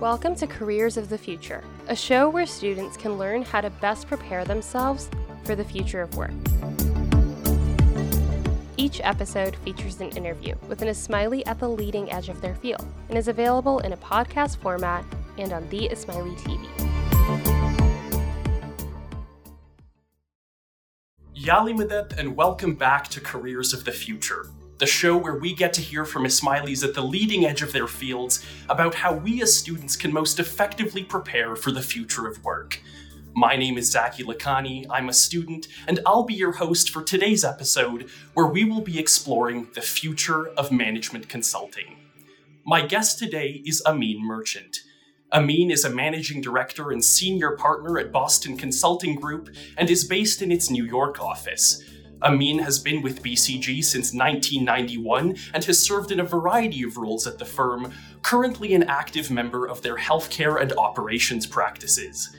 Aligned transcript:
Welcome 0.00 0.34
to 0.36 0.46
Careers 0.46 0.98
of 0.98 1.08
the 1.08 1.16
Future, 1.16 1.64
a 1.88 1.96
show 1.96 2.28
where 2.28 2.44
students 2.44 2.98
can 2.98 3.16
learn 3.16 3.40
how 3.40 3.62
to 3.62 3.70
best 3.70 4.06
prepare 4.06 4.44
themselves 4.44 5.08
for 5.44 5.56
the 5.56 5.64
future 5.64 6.02
of 6.02 6.14
work. 6.14 6.32
Each 8.76 9.00
episode 9.02 9.56
features 9.56 9.98
an 10.02 10.10
interview 10.10 10.54
with 10.68 10.82
an 10.82 10.88
Ismaili 10.88 11.44
at 11.46 11.58
the 11.58 11.70
leading 11.70 12.12
edge 12.12 12.28
of 12.28 12.42
their 12.42 12.54
field 12.56 12.84
and 13.08 13.16
is 13.16 13.28
available 13.28 13.78
in 13.78 13.94
a 13.94 13.96
podcast 13.96 14.58
format 14.58 15.02
and 15.38 15.54
on 15.54 15.66
the 15.70 15.88
Ismaili 15.88 16.36
TV. 16.40 16.66
Ya 21.32 21.60
Ali 21.60 21.72
Madad, 21.72 22.18
and 22.18 22.36
welcome 22.36 22.74
back 22.74 23.08
to 23.08 23.18
Careers 23.18 23.72
of 23.72 23.86
the 23.86 23.92
Future, 23.92 24.50
the 24.78 24.86
show 24.86 25.16
where 25.16 25.36
we 25.36 25.54
get 25.54 25.72
to 25.74 25.80
hear 25.80 26.04
from 26.04 26.24
Ismailis 26.24 26.84
at 26.84 26.94
the 26.94 27.02
leading 27.02 27.46
edge 27.46 27.62
of 27.62 27.72
their 27.72 27.86
fields 27.86 28.44
about 28.68 28.94
how 28.94 29.14
we 29.14 29.40
as 29.42 29.56
students 29.56 29.96
can 29.96 30.12
most 30.12 30.38
effectively 30.38 31.02
prepare 31.02 31.56
for 31.56 31.70
the 31.70 31.82
future 31.82 32.26
of 32.26 32.44
work. 32.44 32.82
My 33.34 33.56
name 33.56 33.76
is 33.76 33.90
Zaki 33.90 34.24
Lakani, 34.24 34.86
I'm 34.90 35.08
a 35.08 35.12
student, 35.12 35.68
and 35.86 36.00
I'll 36.06 36.24
be 36.24 36.34
your 36.34 36.52
host 36.52 36.90
for 36.90 37.02
today's 37.02 37.44
episode, 37.44 38.08
where 38.34 38.46
we 38.46 38.64
will 38.64 38.80
be 38.80 38.98
exploring 38.98 39.68
the 39.74 39.82
future 39.82 40.48
of 40.48 40.72
management 40.72 41.28
consulting. 41.28 41.96
My 42.64 42.84
guest 42.84 43.18
today 43.18 43.62
is 43.64 43.82
Amin 43.86 44.24
Merchant. 44.24 44.78
Amin 45.32 45.70
is 45.70 45.84
a 45.84 45.90
managing 45.90 46.40
director 46.40 46.90
and 46.90 47.04
senior 47.04 47.56
partner 47.56 47.98
at 47.98 48.12
Boston 48.12 48.56
Consulting 48.56 49.16
Group 49.16 49.50
and 49.76 49.90
is 49.90 50.04
based 50.04 50.40
in 50.40 50.50
its 50.50 50.70
New 50.70 50.84
York 50.84 51.20
office. 51.20 51.82
Amin 52.22 52.58
has 52.58 52.78
been 52.78 53.02
with 53.02 53.22
BCG 53.22 53.84
since 53.84 54.14
1991 54.14 55.36
and 55.52 55.64
has 55.64 55.82
served 55.82 56.10
in 56.10 56.20
a 56.20 56.24
variety 56.24 56.82
of 56.82 56.96
roles 56.96 57.26
at 57.26 57.38
the 57.38 57.44
firm, 57.44 57.92
currently 58.22 58.74
an 58.74 58.84
active 58.84 59.30
member 59.30 59.66
of 59.66 59.82
their 59.82 59.96
healthcare 59.96 60.60
and 60.60 60.72
operations 60.74 61.46
practices. 61.46 62.34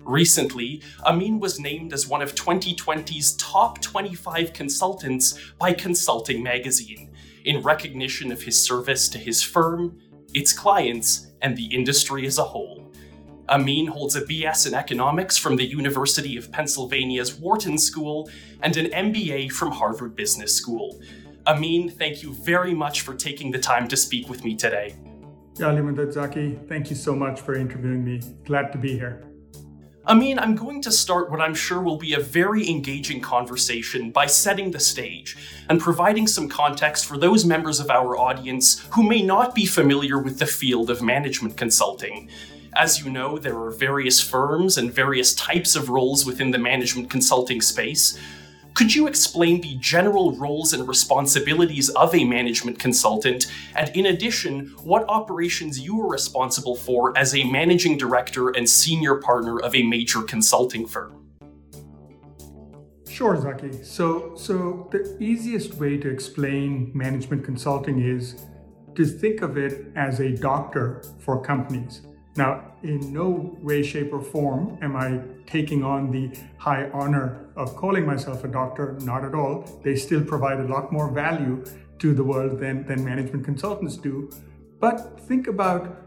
Recently, 0.00 0.82
Amin 1.06 1.38
was 1.38 1.60
named 1.60 1.92
as 1.92 2.08
one 2.08 2.22
of 2.22 2.34
2020's 2.34 3.36
top 3.36 3.80
25 3.80 4.52
consultants 4.52 5.38
by 5.58 5.72
Consulting 5.72 6.42
Magazine, 6.42 7.14
in 7.44 7.62
recognition 7.62 8.32
of 8.32 8.42
his 8.42 8.60
service 8.60 9.08
to 9.08 9.18
his 9.18 9.42
firm, 9.42 9.98
its 10.34 10.52
clients, 10.52 11.28
and 11.40 11.56
the 11.56 11.66
industry 11.66 12.26
as 12.26 12.38
a 12.38 12.44
whole. 12.44 12.81
Amin 13.48 13.86
holds 13.86 14.14
a 14.14 14.22
BS 14.22 14.66
in 14.66 14.74
economics 14.74 15.36
from 15.36 15.56
the 15.56 15.64
University 15.64 16.36
of 16.36 16.50
Pennsylvania's 16.52 17.34
Wharton 17.34 17.76
School 17.76 18.30
and 18.62 18.76
an 18.76 18.86
MBA 18.86 19.50
from 19.50 19.72
Harvard 19.72 20.14
Business 20.14 20.54
School. 20.54 21.00
Amin, 21.46 21.90
thank 21.90 22.22
you 22.22 22.32
very 22.34 22.72
much 22.72 23.00
for 23.00 23.14
taking 23.14 23.50
the 23.50 23.58
time 23.58 23.88
to 23.88 23.96
speak 23.96 24.28
with 24.28 24.44
me 24.44 24.54
today. 24.54 24.94
Ya 25.58 25.68
Ali 25.68 26.12
Zaki, 26.12 26.58
thank 26.68 26.88
you 26.88 26.96
so 26.96 27.14
much 27.14 27.40
for 27.40 27.54
interviewing 27.54 28.04
me. 28.04 28.20
Glad 28.44 28.72
to 28.72 28.78
be 28.78 28.92
here. 28.92 29.24
Amin, 30.06 30.38
I'm 30.38 30.56
going 30.56 30.82
to 30.82 30.90
start 30.90 31.30
what 31.30 31.40
I'm 31.40 31.54
sure 31.54 31.80
will 31.80 31.96
be 31.96 32.14
a 32.14 32.20
very 32.20 32.68
engaging 32.68 33.20
conversation 33.20 34.10
by 34.10 34.26
setting 34.26 34.72
the 34.72 34.80
stage 34.80 35.36
and 35.68 35.80
providing 35.80 36.26
some 36.26 36.48
context 36.48 37.06
for 37.06 37.16
those 37.16 37.44
members 37.44 37.78
of 37.78 37.88
our 37.88 38.16
audience 38.16 38.84
who 38.90 39.04
may 39.04 39.22
not 39.22 39.54
be 39.54 39.64
familiar 39.64 40.18
with 40.18 40.40
the 40.40 40.46
field 40.46 40.90
of 40.90 41.02
management 41.02 41.56
consulting. 41.56 42.28
As 42.74 43.04
you 43.04 43.10
know, 43.10 43.36
there 43.36 43.58
are 43.58 43.70
various 43.70 44.18
firms 44.18 44.78
and 44.78 44.90
various 44.90 45.34
types 45.34 45.76
of 45.76 45.90
roles 45.90 46.24
within 46.24 46.50
the 46.50 46.58
management 46.58 47.10
consulting 47.10 47.60
space. 47.60 48.18
Could 48.72 48.94
you 48.94 49.06
explain 49.06 49.60
the 49.60 49.76
general 49.78 50.34
roles 50.36 50.72
and 50.72 50.88
responsibilities 50.88 51.90
of 51.90 52.14
a 52.14 52.24
management 52.24 52.78
consultant, 52.78 53.52
and 53.76 53.94
in 53.94 54.06
addition, 54.06 54.68
what 54.82 55.04
operations 55.08 55.78
you 55.78 56.00
are 56.00 56.08
responsible 56.08 56.74
for 56.74 57.16
as 57.18 57.34
a 57.34 57.44
managing 57.44 57.98
director 57.98 58.48
and 58.48 58.66
senior 58.66 59.16
partner 59.16 59.60
of 59.60 59.74
a 59.74 59.82
major 59.82 60.22
consulting 60.22 60.86
firm? 60.86 61.26
Sure, 63.06 63.38
Zaki. 63.38 63.84
So, 63.84 64.34
so 64.34 64.88
the 64.90 65.18
easiest 65.20 65.74
way 65.74 65.98
to 65.98 66.08
explain 66.08 66.90
management 66.94 67.44
consulting 67.44 68.00
is 68.00 68.46
to 68.94 69.04
think 69.04 69.42
of 69.42 69.58
it 69.58 69.88
as 69.94 70.20
a 70.20 70.30
doctor 70.30 71.02
for 71.18 71.42
companies. 71.42 72.00
Now, 72.34 72.72
in 72.82 73.12
no 73.12 73.56
way, 73.60 73.82
shape, 73.82 74.12
or 74.12 74.22
form 74.22 74.78
am 74.80 74.96
I 74.96 75.20
taking 75.46 75.84
on 75.84 76.10
the 76.10 76.30
high 76.56 76.88
honor 76.90 77.50
of 77.56 77.76
calling 77.76 78.06
myself 78.06 78.42
a 78.44 78.48
doctor, 78.48 78.96
not 79.02 79.24
at 79.24 79.34
all. 79.34 79.80
They 79.82 79.96
still 79.96 80.24
provide 80.24 80.58
a 80.60 80.64
lot 80.64 80.92
more 80.92 81.10
value 81.10 81.62
to 81.98 82.14
the 82.14 82.24
world 82.24 82.58
than, 82.58 82.86
than 82.86 83.04
management 83.04 83.44
consultants 83.44 83.96
do. 83.96 84.30
But 84.80 85.20
think 85.20 85.46
about 85.46 86.02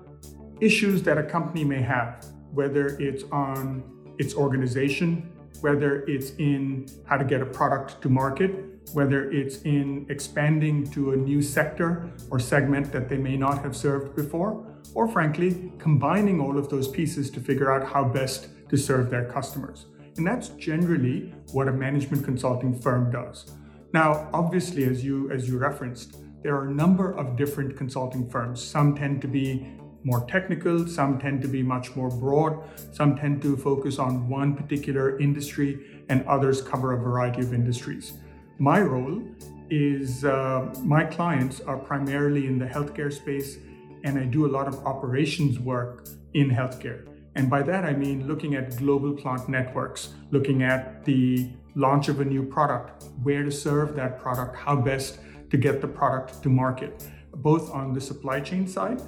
issues 0.60 1.04
that 1.04 1.18
a 1.18 1.24
company 1.24 1.64
may 1.64 1.82
have, 1.82 2.26
whether 2.52 2.88
it's 3.00 3.24
on 3.32 3.84
its 4.18 4.34
organization, 4.34 5.32
whether 5.62 6.04
it's 6.06 6.32
in 6.32 6.88
how 7.06 7.18
to 7.18 7.24
get 7.24 7.42
a 7.42 7.46
product 7.46 8.02
to 8.02 8.10
market, 8.10 8.52
whether 8.94 9.32
it's 9.32 9.62
in 9.62 10.06
expanding 10.10 10.90
to 10.92 11.12
a 11.12 11.16
new 11.16 11.42
sector 11.42 12.12
or 12.32 12.40
segment 12.40 12.92
that 12.92 13.10
they 13.10 13.18
may 13.18 13.38
not 13.38 13.62
have 13.64 13.76
served 13.76 14.16
before, 14.16 14.66
or 14.94 15.08
frankly, 15.08 15.72
combining 15.78 16.40
all 16.40 16.58
of 16.58 16.70
those 16.70 16.88
pieces 16.88 17.30
to 17.32 17.40
figure 17.40 17.72
out 17.72 17.88
how 17.88 18.04
best 18.04 18.50
to 18.70 18.78
serve 18.78 19.10
their 19.10 19.26
customers. 19.26 19.86
And 20.18 20.26
that's 20.26 20.50
generally 20.50 21.34
what 21.52 21.68
a 21.68 21.74
management 21.74 22.24
consulting 22.24 22.74
firm 22.74 23.12
does. 23.12 23.52
Now, 23.94 24.30
obviously, 24.34 24.86
as 24.86 25.04
you 25.04 25.32
as 25.32 25.48
you 25.48 25.58
referenced, 25.58 26.18
there 26.44 26.56
are 26.56 26.68
a 26.68 26.74
number 26.74 27.14
of 27.18 27.36
different 27.36 27.76
consulting 27.76 28.30
firms. 28.30 28.64
Some 28.64 28.96
tend 28.96 29.22
to 29.22 29.28
be 29.28 29.76
more 30.04 30.26
technical, 30.28 30.88
some 30.88 31.20
tend 31.20 31.42
to 31.42 31.48
be 31.48 31.64
much 31.64 31.96
more 31.96 32.10
broad, 32.10 32.64
some 32.94 33.16
tend 33.16 33.42
to 33.42 33.58
focus 33.58 33.98
on 33.98 34.30
one 34.30 34.56
particular 34.56 35.20
industry, 35.20 36.04
and 36.10 36.24
others 36.28 36.62
cover 36.62 36.94
a 36.94 36.98
variety 36.98 37.42
of 37.42 37.54
industries. 37.54 38.14
My 38.60 38.80
role 38.82 39.24
is 39.70 40.24
uh, 40.24 40.72
my 40.84 41.04
clients 41.04 41.60
are 41.62 41.78
primarily 41.78 42.46
in 42.46 42.60
the 42.60 42.66
healthcare 42.66 43.12
space, 43.12 43.58
and 44.06 44.18
I 44.18 44.24
do 44.24 44.46
a 44.46 44.52
lot 44.58 44.68
of 44.68 44.76
operations 44.86 45.60
work 45.60 46.08
in 46.34 46.50
healthcare. 46.50 47.08
And 47.36 47.50
by 47.50 47.62
that, 47.64 47.84
I 47.84 47.92
mean 47.94 48.28
looking 48.28 48.56
at 48.56 48.78
global 48.78 49.14
plant 49.14 49.50
networks, 49.50 50.14
looking 50.32 50.64
at 50.64 51.04
the 51.04 51.50
launch 51.76 52.08
of 52.08 52.22
a 52.22 52.26
new 52.26 52.44
product, 52.44 53.04
where 53.24 53.44
to 53.44 53.52
serve 53.52 53.96
that 53.96 54.22
product, 54.22 54.56
how 54.56 54.78
best 54.78 55.20
to 55.50 55.58
get 55.58 55.82
the 55.82 55.88
product 55.88 56.42
to 56.44 56.50
market, 56.50 57.06
both 57.36 57.70
on 57.72 57.94
the 57.94 58.00
supply 58.00 58.40
chain 58.40 58.66
side 58.66 59.02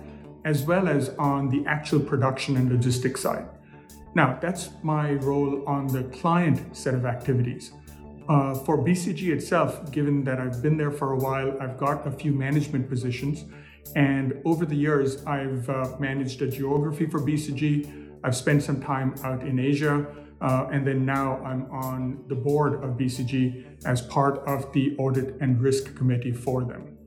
as 0.47 0.63
well 0.63 0.87
as 0.87 1.09
on 1.19 1.49
the 1.49 1.65
actual 1.67 1.99
production 1.99 2.55
and 2.55 2.71
logistics 2.71 3.21
side. 3.21 3.45
Now, 4.15 4.37
that's 4.41 4.69
my 4.81 5.13
role 5.29 5.63
on 5.67 5.87
the 5.87 6.03
client 6.03 6.75
set 6.75 6.93
of 6.93 7.05
activities. 7.05 7.73
Uh, 8.29 8.53
for 8.53 8.77
BCG 8.77 9.29
itself, 9.29 9.91
given 9.91 10.23
that 10.23 10.39
I've 10.39 10.61
been 10.61 10.77
there 10.77 10.91
for 10.91 11.11
a 11.11 11.17
while, 11.17 11.57
I've 11.61 11.77
got 11.77 12.07
a 12.07 12.11
few 12.11 12.31
management 12.31 12.89
positions. 12.89 13.45
And 13.95 14.41
over 14.45 14.65
the 14.65 14.75
years, 14.75 15.25
I've 15.25 15.69
uh, 15.69 15.95
managed 15.99 16.41
a 16.41 16.47
geography 16.47 17.05
for 17.05 17.19
BCG. 17.19 18.19
I've 18.23 18.35
spent 18.35 18.63
some 18.63 18.81
time 18.81 19.15
out 19.23 19.41
in 19.41 19.59
Asia. 19.59 20.07
Uh, 20.39 20.67
and 20.71 20.85
then 20.85 21.05
now 21.05 21.37
I'm 21.43 21.69
on 21.71 22.23
the 22.27 22.35
board 22.35 22.83
of 22.83 22.91
BCG 22.91 23.85
as 23.85 24.01
part 24.01 24.39
of 24.47 24.71
the 24.71 24.95
audit 24.97 25.35
and 25.41 25.59
risk 25.59 25.95
committee 25.95 26.31
for 26.31 26.63
them. 26.63 26.97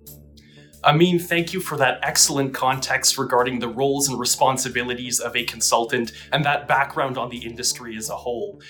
Amin, 0.82 1.18
thank 1.18 1.52
you 1.52 1.60
for 1.60 1.76
that 1.76 2.00
excellent 2.02 2.54
context 2.54 3.18
regarding 3.18 3.58
the 3.58 3.68
roles 3.68 4.08
and 4.08 4.18
responsibilities 4.18 5.20
of 5.20 5.36
a 5.36 5.44
consultant 5.44 6.10
and 6.32 6.42
that 6.44 6.66
background 6.66 7.18
on 7.18 7.28
the 7.28 7.36
industry 7.44 7.98
as 7.98 8.08
a 8.08 8.16
whole. 8.16 8.62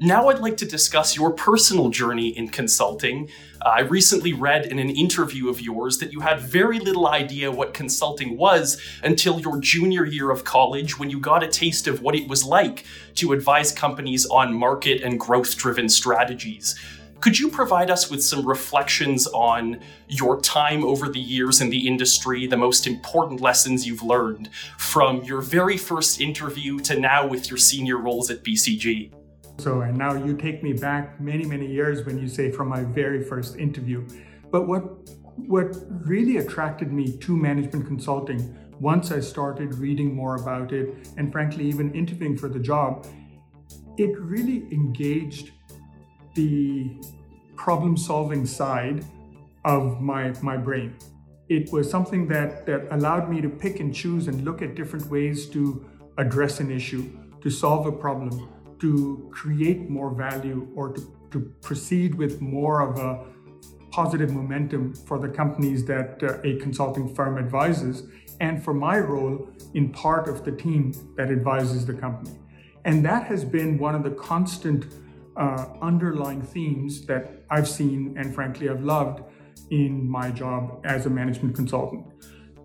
Now, 0.00 0.28
I'd 0.28 0.40
like 0.40 0.58
to 0.58 0.66
discuss 0.66 1.16
your 1.16 1.32
personal 1.32 1.88
journey 1.88 2.28
in 2.36 2.48
consulting. 2.48 3.30
Uh, 3.64 3.70
I 3.70 3.80
recently 3.80 4.34
read 4.34 4.66
in 4.66 4.78
an 4.78 4.90
interview 4.90 5.48
of 5.48 5.62
yours 5.62 5.96
that 5.98 6.12
you 6.12 6.20
had 6.20 6.38
very 6.38 6.78
little 6.78 7.06
idea 7.06 7.50
what 7.50 7.72
consulting 7.72 8.36
was 8.36 8.78
until 9.04 9.40
your 9.40 9.58
junior 9.58 10.04
year 10.04 10.30
of 10.30 10.44
college 10.44 10.98
when 10.98 11.08
you 11.08 11.18
got 11.18 11.42
a 11.42 11.48
taste 11.48 11.86
of 11.86 12.02
what 12.02 12.14
it 12.14 12.28
was 12.28 12.44
like 12.44 12.84
to 13.14 13.32
advise 13.32 13.72
companies 13.72 14.26
on 14.26 14.52
market 14.52 15.00
and 15.00 15.18
growth 15.18 15.56
driven 15.56 15.88
strategies. 15.88 16.78
Could 17.20 17.38
you 17.38 17.48
provide 17.48 17.90
us 17.90 18.10
with 18.10 18.22
some 18.22 18.46
reflections 18.46 19.26
on 19.28 19.80
your 20.08 20.42
time 20.42 20.84
over 20.84 21.08
the 21.08 21.18
years 21.18 21.62
in 21.62 21.70
the 21.70 21.88
industry, 21.88 22.46
the 22.46 22.58
most 22.58 22.86
important 22.86 23.40
lessons 23.40 23.86
you've 23.86 24.02
learned 24.02 24.50
from 24.76 25.24
your 25.24 25.40
very 25.40 25.78
first 25.78 26.20
interview 26.20 26.80
to 26.80 27.00
now 27.00 27.26
with 27.26 27.48
your 27.48 27.56
senior 27.56 27.96
roles 27.96 28.30
at 28.30 28.44
BCG? 28.44 29.10
So, 29.58 29.80
and 29.80 29.96
now 29.96 30.14
you 30.14 30.36
take 30.36 30.62
me 30.62 30.72
back 30.72 31.20
many, 31.20 31.44
many 31.44 31.66
years 31.66 32.04
when 32.04 32.18
you 32.18 32.28
say 32.28 32.50
from 32.50 32.68
my 32.68 32.84
very 32.84 33.22
first 33.22 33.56
interview. 33.56 34.06
But 34.50 34.68
what 34.68 34.82
what 35.36 35.76
really 36.06 36.38
attracted 36.38 36.92
me 36.92 37.16
to 37.18 37.36
management 37.36 37.86
consulting 37.86 38.56
once 38.80 39.12
I 39.12 39.20
started 39.20 39.74
reading 39.74 40.14
more 40.14 40.36
about 40.36 40.72
it 40.72 41.08
and 41.18 41.30
frankly 41.30 41.66
even 41.66 41.94
interviewing 41.94 42.36
for 42.38 42.48
the 42.48 42.58
job, 42.58 43.06
it 43.98 44.18
really 44.18 44.66
engaged 44.72 45.50
the 46.34 46.90
problem 47.56 47.96
solving 47.96 48.46
side 48.46 49.04
of 49.64 50.00
my 50.00 50.32
my 50.42 50.56
brain. 50.56 50.94
it 51.48 51.70
was 51.72 51.88
something 51.88 52.26
that, 52.28 52.66
that 52.66 52.86
allowed 52.90 53.30
me 53.30 53.40
to 53.40 53.48
pick 53.48 53.80
and 53.80 53.94
choose 53.94 54.26
and 54.28 54.44
look 54.44 54.62
at 54.62 54.74
different 54.74 55.06
ways 55.06 55.46
to 55.46 55.84
address 56.18 56.60
an 56.60 56.70
issue, 56.70 57.08
to 57.40 57.50
solve 57.50 57.86
a 57.86 57.92
problem, 57.92 58.48
to 58.80 59.30
create 59.32 59.88
more 59.88 60.10
value, 60.14 60.68
or 60.74 60.92
to, 60.92 61.00
to 61.30 61.40
proceed 61.62 62.14
with 62.14 62.40
more 62.40 62.80
of 62.80 62.98
a 62.98 63.26
positive 63.90 64.30
momentum 64.30 64.94
for 64.94 65.18
the 65.18 65.28
companies 65.28 65.84
that 65.86 66.22
uh, 66.22 66.38
a 66.44 66.56
consulting 66.56 67.14
firm 67.14 67.38
advises, 67.38 68.04
and 68.40 68.62
for 68.62 68.74
my 68.74 68.98
role 68.98 69.48
in 69.74 69.90
part 69.90 70.28
of 70.28 70.44
the 70.44 70.52
team 70.52 70.92
that 71.16 71.30
advises 71.30 71.86
the 71.86 71.94
company. 71.94 72.38
And 72.84 73.04
that 73.04 73.24
has 73.24 73.44
been 73.44 73.78
one 73.78 73.94
of 73.94 74.02
the 74.04 74.10
constant 74.10 74.86
uh, 75.36 75.66
underlying 75.82 76.42
themes 76.42 77.04
that 77.06 77.42
I've 77.50 77.68
seen 77.68 78.14
and 78.18 78.34
frankly 78.34 78.68
I've 78.68 78.82
loved 78.82 79.22
in 79.70 80.08
my 80.08 80.30
job 80.30 80.80
as 80.84 81.06
a 81.06 81.10
management 81.10 81.54
consultant. 81.54 82.06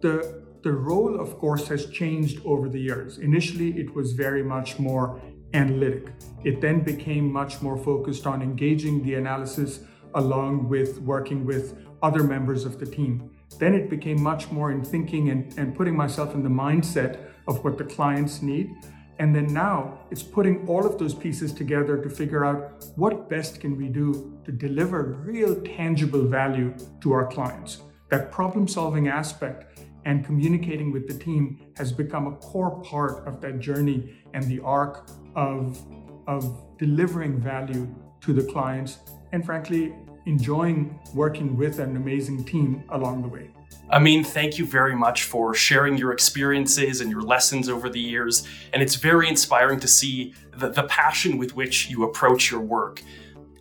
The, 0.01 0.43
the 0.63 0.71
role, 0.71 1.19
of 1.19 1.37
course, 1.39 1.67
has 1.67 1.87
changed 1.87 2.41
over 2.45 2.69
the 2.69 2.79
years. 2.79 3.17
Initially, 3.17 3.79
it 3.79 3.93
was 3.95 4.13
very 4.13 4.43
much 4.43 4.79
more 4.79 5.19
analytic. 5.53 6.13
It 6.43 6.61
then 6.61 6.81
became 6.81 7.31
much 7.31 7.61
more 7.61 7.77
focused 7.77 8.25
on 8.25 8.41
engaging 8.41 9.03
the 9.03 9.15
analysis 9.15 9.81
along 10.15 10.67
with 10.67 10.99
working 10.99 11.45
with 11.45 11.77
other 12.01 12.23
members 12.23 12.65
of 12.65 12.79
the 12.79 12.85
team. 12.85 13.29
Then 13.59 13.75
it 13.75 13.89
became 13.89 14.21
much 14.21 14.49
more 14.51 14.71
in 14.71 14.83
thinking 14.83 15.29
and, 15.29 15.57
and 15.57 15.75
putting 15.75 15.95
myself 15.95 16.33
in 16.33 16.43
the 16.43 16.49
mindset 16.49 17.19
of 17.47 17.63
what 17.63 17.77
the 17.77 17.83
clients 17.83 18.41
need. 18.41 18.71
And 19.19 19.35
then 19.35 19.53
now 19.53 19.99
it's 20.09 20.23
putting 20.23 20.67
all 20.67 20.85
of 20.85 20.97
those 20.97 21.13
pieces 21.13 21.53
together 21.53 21.97
to 22.01 22.09
figure 22.09 22.43
out 22.43 22.83
what 22.95 23.29
best 23.29 23.59
can 23.59 23.77
we 23.77 23.87
do 23.87 24.39
to 24.45 24.51
deliver 24.51 25.21
real 25.23 25.61
tangible 25.61 26.25
value 26.27 26.73
to 27.01 27.11
our 27.11 27.27
clients. 27.27 27.81
That 28.09 28.31
problem 28.31 28.67
solving 28.67 29.09
aspect 29.09 29.79
and 30.05 30.25
communicating 30.25 30.91
with 30.91 31.07
the 31.07 31.13
team 31.13 31.59
has 31.77 31.91
become 31.91 32.27
a 32.27 32.35
core 32.37 32.81
part 32.81 33.27
of 33.27 33.39
that 33.41 33.59
journey 33.59 34.15
and 34.33 34.43
the 34.45 34.59
arc 34.61 35.07
of, 35.35 35.79
of 36.27 36.77
delivering 36.77 37.39
value 37.39 37.87
to 38.21 38.33
the 38.33 38.43
clients 38.43 38.99
and 39.31 39.45
frankly 39.45 39.93
enjoying 40.25 40.99
working 41.13 41.57
with 41.57 41.79
an 41.79 41.95
amazing 41.95 42.43
team 42.45 42.83
along 42.89 43.21
the 43.21 43.27
way. 43.27 43.49
Amin, 43.91 44.23
thank 44.23 44.57
you 44.57 44.65
very 44.65 44.95
much 44.95 45.23
for 45.23 45.53
sharing 45.53 45.97
your 45.97 46.13
experiences 46.13 47.01
and 47.01 47.11
your 47.11 47.21
lessons 47.21 47.67
over 47.67 47.89
the 47.89 47.99
years. 47.99 48.47
And 48.73 48.81
it's 48.81 48.95
very 48.95 49.27
inspiring 49.27 49.79
to 49.81 49.87
see 49.87 50.33
the, 50.55 50.69
the 50.69 50.83
passion 50.83 51.37
with 51.37 51.55
which 51.55 51.89
you 51.89 52.03
approach 52.03 52.51
your 52.51 52.61
work. 52.61 53.01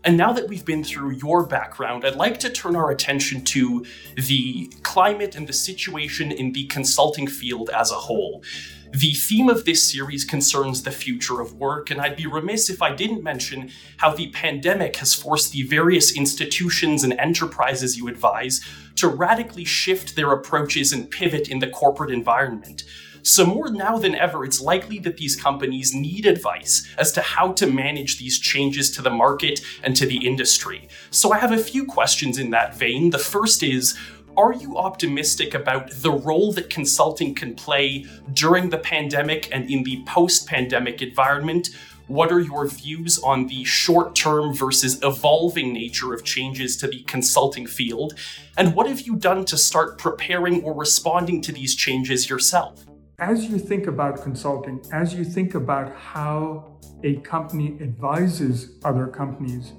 And 0.05 0.16
now 0.16 0.32
that 0.32 0.49
we've 0.49 0.64
been 0.64 0.82
through 0.82 1.12
your 1.12 1.44
background, 1.44 2.05
I'd 2.05 2.14
like 2.14 2.38
to 2.40 2.50
turn 2.50 2.75
our 2.75 2.90
attention 2.90 3.44
to 3.46 3.84
the 4.16 4.73
climate 4.82 5.34
and 5.34 5.46
the 5.46 5.52
situation 5.52 6.32
in 6.32 6.52
the 6.52 6.66
consulting 6.66 7.26
field 7.26 7.69
as 7.70 7.90
a 7.90 7.96
whole. 7.96 8.43
The 8.92 9.12
theme 9.12 9.48
of 9.48 9.64
this 9.64 9.88
series 9.88 10.25
concerns 10.25 10.82
the 10.82 10.90
future 10.90 11.40
of 11.40 11.54
work, 11.54 11.90
and 11.90 12.00
I'd 12.00 12.16
be 12.16 12.26
remiss 12.26 12.69
if 12.69 12.82
I 12.82 12.92
didn't 12.92 13.22
mention 13.22 13.70
how 13.98 14.12
the 14.12 14.31
pandemic 14.32 14.96
has 14.96 15.14
forced 15.14 15.52
the 15.52 15.62
various 15.62 16.16
institutions 16.16 17.04
and 17.04 17.12
enterprises 17.12 17.96
you 17.96 18.08
advise 18.08 18.60
to 18.96 19.06
radically 19.06 19.64
shift 19.64 20.16
their 20.16 20.32
approaches 20.32 20.92
and 20.92 21.08
pivot 21.08 21.48
in 21.48 21.60
the 21.60 21.70
corporate 21.70 22.10
environment. 22.10 22.82
So, 23.22 23.44
more 23.44 23.70
now 23.70 23.98
than 23.98 24.14
ever, 24.14 24.44
it's 24.44 24.60
likely 24.60 24.98
that 25.00 25.19
these 25.19 25.37
companies 25.37 25.94
need 25.94 26.26
advice 26.26 26.88
as 26.98 27.12
to 27.12 27.20
how 27.20 27.52
to 27.52 27.66
manage 27.66 28.19
these 28.19 28.38
changes 28.38 28.90
to 28.92 29.02
the 29.02 29.10
market 29.10 29.60
and 29.82 29.94
to 29.96 30.06
the 30.06 30.26
industry. 30.26 30.88
So, 31.10 31.32
I 31.32 31.38
have 31.38 31.52
a 31.52 31.58
few 31.58 31.84
questions 31.84 32.38
in 32.38 32.50
that 32.50 32.75
vein. 32.75 33.10
The 33.10 33.19
first 33.19 33.62
is 33.62 33.96
are 34.37 34.53
you 34.55 34.77
optimistic 34.79 35.55
about 35.55 35.91
the 35.91 36.11
role 36.11 36.53
that 36.53 36.71
consulting 36.71 37.35
can 37.35 37.55
play 37.55 38.06
during 38.32 38.71
the 38.71 38.79
pandemic 38.79 39.49
and 39.53 39.71
in 39.71 39.82
the 39.82 40.03
post 40.06 40.47
pandemic 40.47 41.03
environment? 41.03 41.71
What 42.06 42.32
are 42.32 42.41
your 42.41 42.67
views 42.67 43.19
on 43.21 43.47
the 43.47 43.65
short 43.65 44.17
term 44.17 44.53
versus 44.53 44.99
evolving 45.03 45.73
nature 45.73 46.12
of 46.12 46.25
changes 46.25 46.77
to 46.79 46.88
the 46.88 47.03
consulting 47.03 47.67
field? 47.67 48.15
And 48.56 48.75
what 48.75 48.88
have 48.88 49.03
you 49.03 49.17
done 49.17 49.44
to 49.47 49.56
start 49.56 49.99
preparing 49.99 50.65
or 50.65 50.75
responding 50.75 51.41
to 51.43 51.53
these 51.53 51.75
changes 51.75 52.29
yourself? 52.29 52.85
As 53.19 53.44
you 53.44 53.59
think 53.59 53.87
about 53.87 54.23
consulting, 54.23 54.81
as 54.93 55.15
you 55.15 55.25
think 55.25 55.55
about 55.55 55.94
how 55.94 56.79
a 57.05 57.17
company 57.17 57.76
advises 57.81 58.79
other 58.85 59.06
companies, 59.06 59.73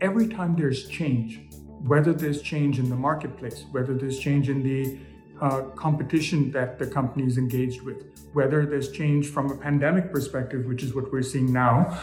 every 0.00 0.28
time 0.28 0.54
there's 0.56 0.86
change, 0.88 1.47
whether 1.86 2.12
there's 2.12 2.42
change 2.42 2.78
in 2.78 2.88
the 2.88 2.96
marketplace, 2.96 3.64
whether 3.70 3.94
there's 3.94 4.18
change 4.18 4.48
in 4.48 4.62
the 4.62 4.98
uh, 5.40 5.62
competition 5.76 6.50
that 6.50 6.78
the 6.78 6.86
company 6.86 7.24
is 7.24 7.38
engaged 7.38 7.82
with, 7.82 8.06
whether 8.32 8.66
there's 8.66 8.90
change 8.90 9.28
from 9.28 9.50
a 9.50 9.56
pandemic 9.56 10.12
perspective, 10.12 10.66
which 10.66 10.82
is 10.82 10.94
what 10.94 11.10
we're 11.12 11.22
seeing 11.22 11.52
now. 11.52 12.00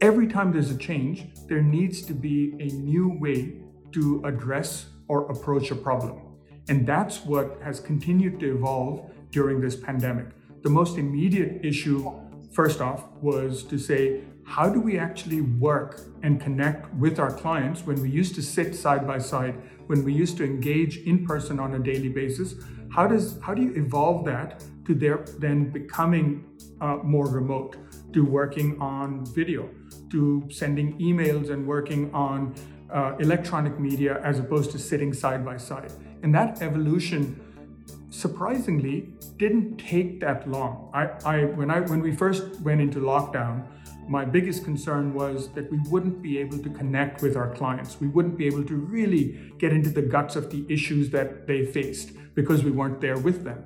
Every 0.00 0.26
time 0.26 0.52
there's 0.52 0.70
a 0.70 0.76
change, 0.76 1.26
there 1.46 1.62
needs 1.62 2.02
to 2.02 2.12
be 2.12 2.54
a 2.60 2.66
new 2.66 3.16
way 3.20 3.60
to 3.92 4.22
address 4.24 4.86
or 5.08 5.30
approach 5.30 5.70
a 5.70 5.76
problem. 5.76 6.20
And 6.68 6.86
that's 6.86 7.24
what 7.24 7.60
has 7.62 7.78
continued 7.78 8.40
to 8.40 8.56
evolve 8.56 9.10
during 9.30 9.60
this 9.60 9.76
pandemic. 9.76 10.26
The 10.62 10.70
most 10.70 10.98
immediate 10.98 11.64
issue, 11.64 12.10
first 12.54 12.80
off, 12.80 13.04
was 13.20 13.64
to 13.64 13.78
say, 13.78 14.20
how 14.44 14.68
do 14.68 14.80
we 14.80 14.98
actually 14.98 15.40
work 15.40 16.00
and 16.22 16.40
connect 16.40 16.92
with 16.94 17.18
our 17.18 17.32
clients 17.32 17.82
when 17.84 18.00
we 18.00 18.08
used 18.08 18.34
to 18.36 18.42
sit 18.42 18.74
side 18.74 19.06
by 19.06 19.18
side, 19.18 19.54
when 19.86 20.04
we 20.04 20.12
used 20.12 20.36
to 20.36 20.44
engage 20.44 20.98
in 20.98 21.26
person 21.26 21.58
on 21.58 21.74
a 21.74 21.78
daily 21.78 22.08
basis? 22.08 22.54
How 22.90 23.06
does 23.08 23.40
how 23.42 23.54
do 23.54 23.62
you 23.62 23.72
evolve 23.74 24.24
that 24.26 24.62
to 24.86 24.94
their 24.94 25.24
then 25.38 25.70
becoming 25.70 26.44
uh, 26.80 26.96
more 27.02 27.26
remote, 27.26 27.76
to 28.12 28.24
working 28.24 28.80
on 28.80 29.26
video, 29.26 29.68
to 30.10 30.46
sending 30.50 30.98
emails 31.00 31.50
and 31.50 31.66
working 31.66 32.12
on 32.14 32.54
uh, 32.90 33.16
electronic 33.18 33.80
media 33.80 34.20
as 34.22 34.38
opposed 34.38 34.70
to 34.72 34.78
sitting 34.78 35.12
side 35.12 35.44
by 35.44 35.56
side? 35.56 35.92
And 36.22 36.32
that 36.34 36.62
evolution 36.62 37.40
surprisingly 38.14 39.08
didn't 39.36 39.76
take 39.76 40.20
that 40.20 40.48
long. 40.48 40.90
I, 40.94 41.02
I 41.24 41.44
when 41.44 41.70
I 41.70 41.80
when 41.80 42.00
we 42.00 42.14
first 42.14 42.60
went 42.60 42.80
into 42.80 43.00
lockdown, 43.00 43.66
my 44.08 44.24
biggest 44.24 44.64
concern 44.64 45.14
was 45.14 45.48
that 45.54 45.70
we 45.70 45.78
wouldn't 45.90 46.22
be 46.22 46.38
able 46.38 46.58
to 46.58 46.70
connect 46.70 47.22
with 47.22 47.36
our 47.36 47.52
clients. 47.54 48.00
We 48.00 48.06
wouldn't 48.06 48.38
be 48.38 48.46
able 48.46 48.64
to 48.64 48.76
really 48.76 49.52
get 49.58 49.72
into 49.72 49.90
the 49.90 50.02
guts 50.02 50.36
of 50.36 50.50
the 50.50 50.64
issues 50.68 51.10
that 51.10 51.46
they 51.46 51.66
faced 51.66 52.12
because 52.34 52.62
we 52.62 52.70
weren't 52.70 53.00
there 53.00 53.18
with 53.18 53.44
them. 53.44 53.64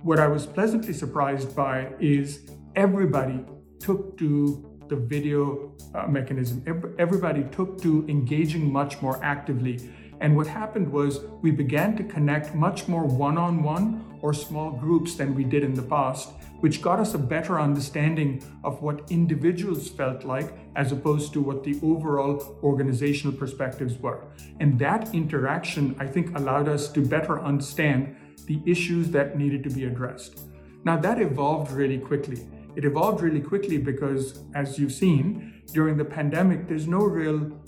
What 0.00 0.18
I 0.18 0.28
was 0.28 0.46
pleasantly 0.46 0.92
surprised 0.92 1.54
by 1.56 1.92
is 2.00 2.50
everybody 2.76 3.44
took 3.80 4.16
to 4.18 4.78
the 4.88 4.96
video 4.96 5.74
uh, 5.94 6.06
mechanism. 6.06 6.62
Everybody 6.98 7.44
took 7.44 7.80
to 7.82 8.06
engaging 8.08 8.72
much 8.72 9.00
more 9.02 9.18
actively 9.24 9.78
and 10.22 10.36
what 10.36 10.46
happened 10.46 10.90
was 10.90 11.20
we 11.42 11.50
began 11.50 11.96
to 11.96 12.04
connect 12.04 12.54
much 12.54 12.86
more 12.86 13.04
one 13.04 13.36
on 13.36 13.60
one 13.60 14.04
or 14.20 14.32
small 14.32 14.70
groups 14.70 15.16
than 15.16 15.34
we 15.34 15.42
did 15.42 15.64
in 15.64 15.74
the 15.74 15.82
past, 15.82 16.30
which 16.60 16.80
got 16.80 17.00
us 17.00 17.14
a 17.14 17.18
better 17.18 17.60
understanding 17.60 18.40
of 18.62 18.80
what 18.82 19.10
individuals 19.10 19.88
felt 19.88 20.24
like 20.24 20.56
as 20.76 20.92
opposed 20.92 21.32
to 21.32 21.40
what 21.40 21.64
the 21.64 21.76
overall 21.82 22.56
organizational 22.62 23.36
perspectives 23.36 23.98
were. 23.98 24.22
And 24.60 24.78
that 24.78 25.12
interaction, 25.12 25.96
I 25.98 26.06
think, 26.06 26.38
allowed 26.38 26.68
us 26.68 26.88
to 26.92 27.04
better 27.04 27.42
understand 27.42 28.14
the 28.46 28.62
issues 28.64 29.10
that 29.10 29.36
needed 29.36 29.64
to 29.64 29.70
be 29.70 29.86
addressed. 29.86 30.38
Now, 30.84 30.96
that 30.98 31.20
evolved 31.20 31.72
really 31.72 31.98
quickly. 31.98 32.46
It 32.76 32.84
evolved 32.84 33.22
really 33.22 33.40
quickly 33.40 33.76
because, 33.76 34.38
as 34.54 34.78
you've 34.78 34.92
seen, 34.92 35.62
during 35.72 35.96
the 35.96 36.04
pandemic, 36.04 36.68
there's 36.68 36.86
no 36.86 37.00
real 37.00 37.60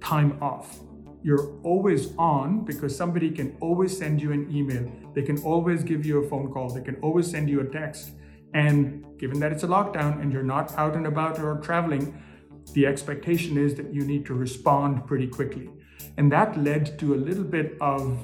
time 0.00 0.36
off 0.42 0.80
you're 1.24 1.58
always 1.62 2.14
on 2.18 2.66
because 2.66 2.94
somebody 2.94 3.30
can 3.30 3.56
always 3.60 3.96
send 3.96 4.20
you 4.20 4.30
an 4.32 4.54
email. 4.54 4.86
They 5.14 5.22
can 5.22 5.38
always 5.40 5.82
give 5.82 6.04
you 6.04 6.22
a 6.22 6.28
phone 6.28 6.52
call. 6.52 6.68
They 6.68 6.82
can 6.82 6.96
always 6.96 7.30
send 7.30 7.48
you 7.48 7.60
a 7.60 7.64
text. 7.64 8.10
And 8.52 9.06
given 9.18 9.40
that 9.40 9.50
it's 9.50 9.62
a 9.62 9.66
lockdown 9.66 10.20
and 10.20 10.30
you're 10.30 10.42
not 10.42 10.72
out 10.76 10.94
and 10.96 11.06
about 11.06 11.38
or 11.38 11.56
traveling, 11.60 12.22
the 12.74 12.84
expectation 12.84 13.56
is 13.56 13.74
that 13.76 13.92
you 13.92 14.02
need 14.04 14.26
to 14.26 14.34
respond 14.34 15.06
pretty 15.06 15.26
quickly. 15.26 15.70
And 16.18 16.30
that 16.30 16.62
led 16.62 16.98
to 16.98 17.14
a 17.14 17.16
little 17.16 17.42
bit 17.42 17.78
of 17.80 18.18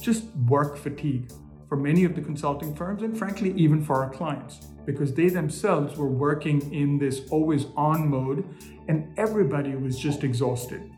just 0.00 0.24
work 0.48 0.78
fatigue 0.78 1.30
for 1.68 1.76
many 1.76 2.04
of 2.04 2.14
the 2.14 2.22
consulting 2.22 2.74
firms 2.74 3.02
and 3.02 3.16
frankly, 3.18 3.52
even 3.52 3.84
for 3.84 4.02
our 4.02 4.08
clients, 4.08 4.60
because 4.86 5.12
they 5.12 5.28
themselves 5.28 5.98
were 5.98 6.08
working 6.08 6.72
in 6.72 6.98
this 6.98 7.20
always 7.30 7.66
on 7.76 8.08
mode 8.08 8.44
and 8.88 9.12
everybody 9.18 9.76
was 9.76 9.98
just 9.98 10.24
exhausted. 10.24 10.90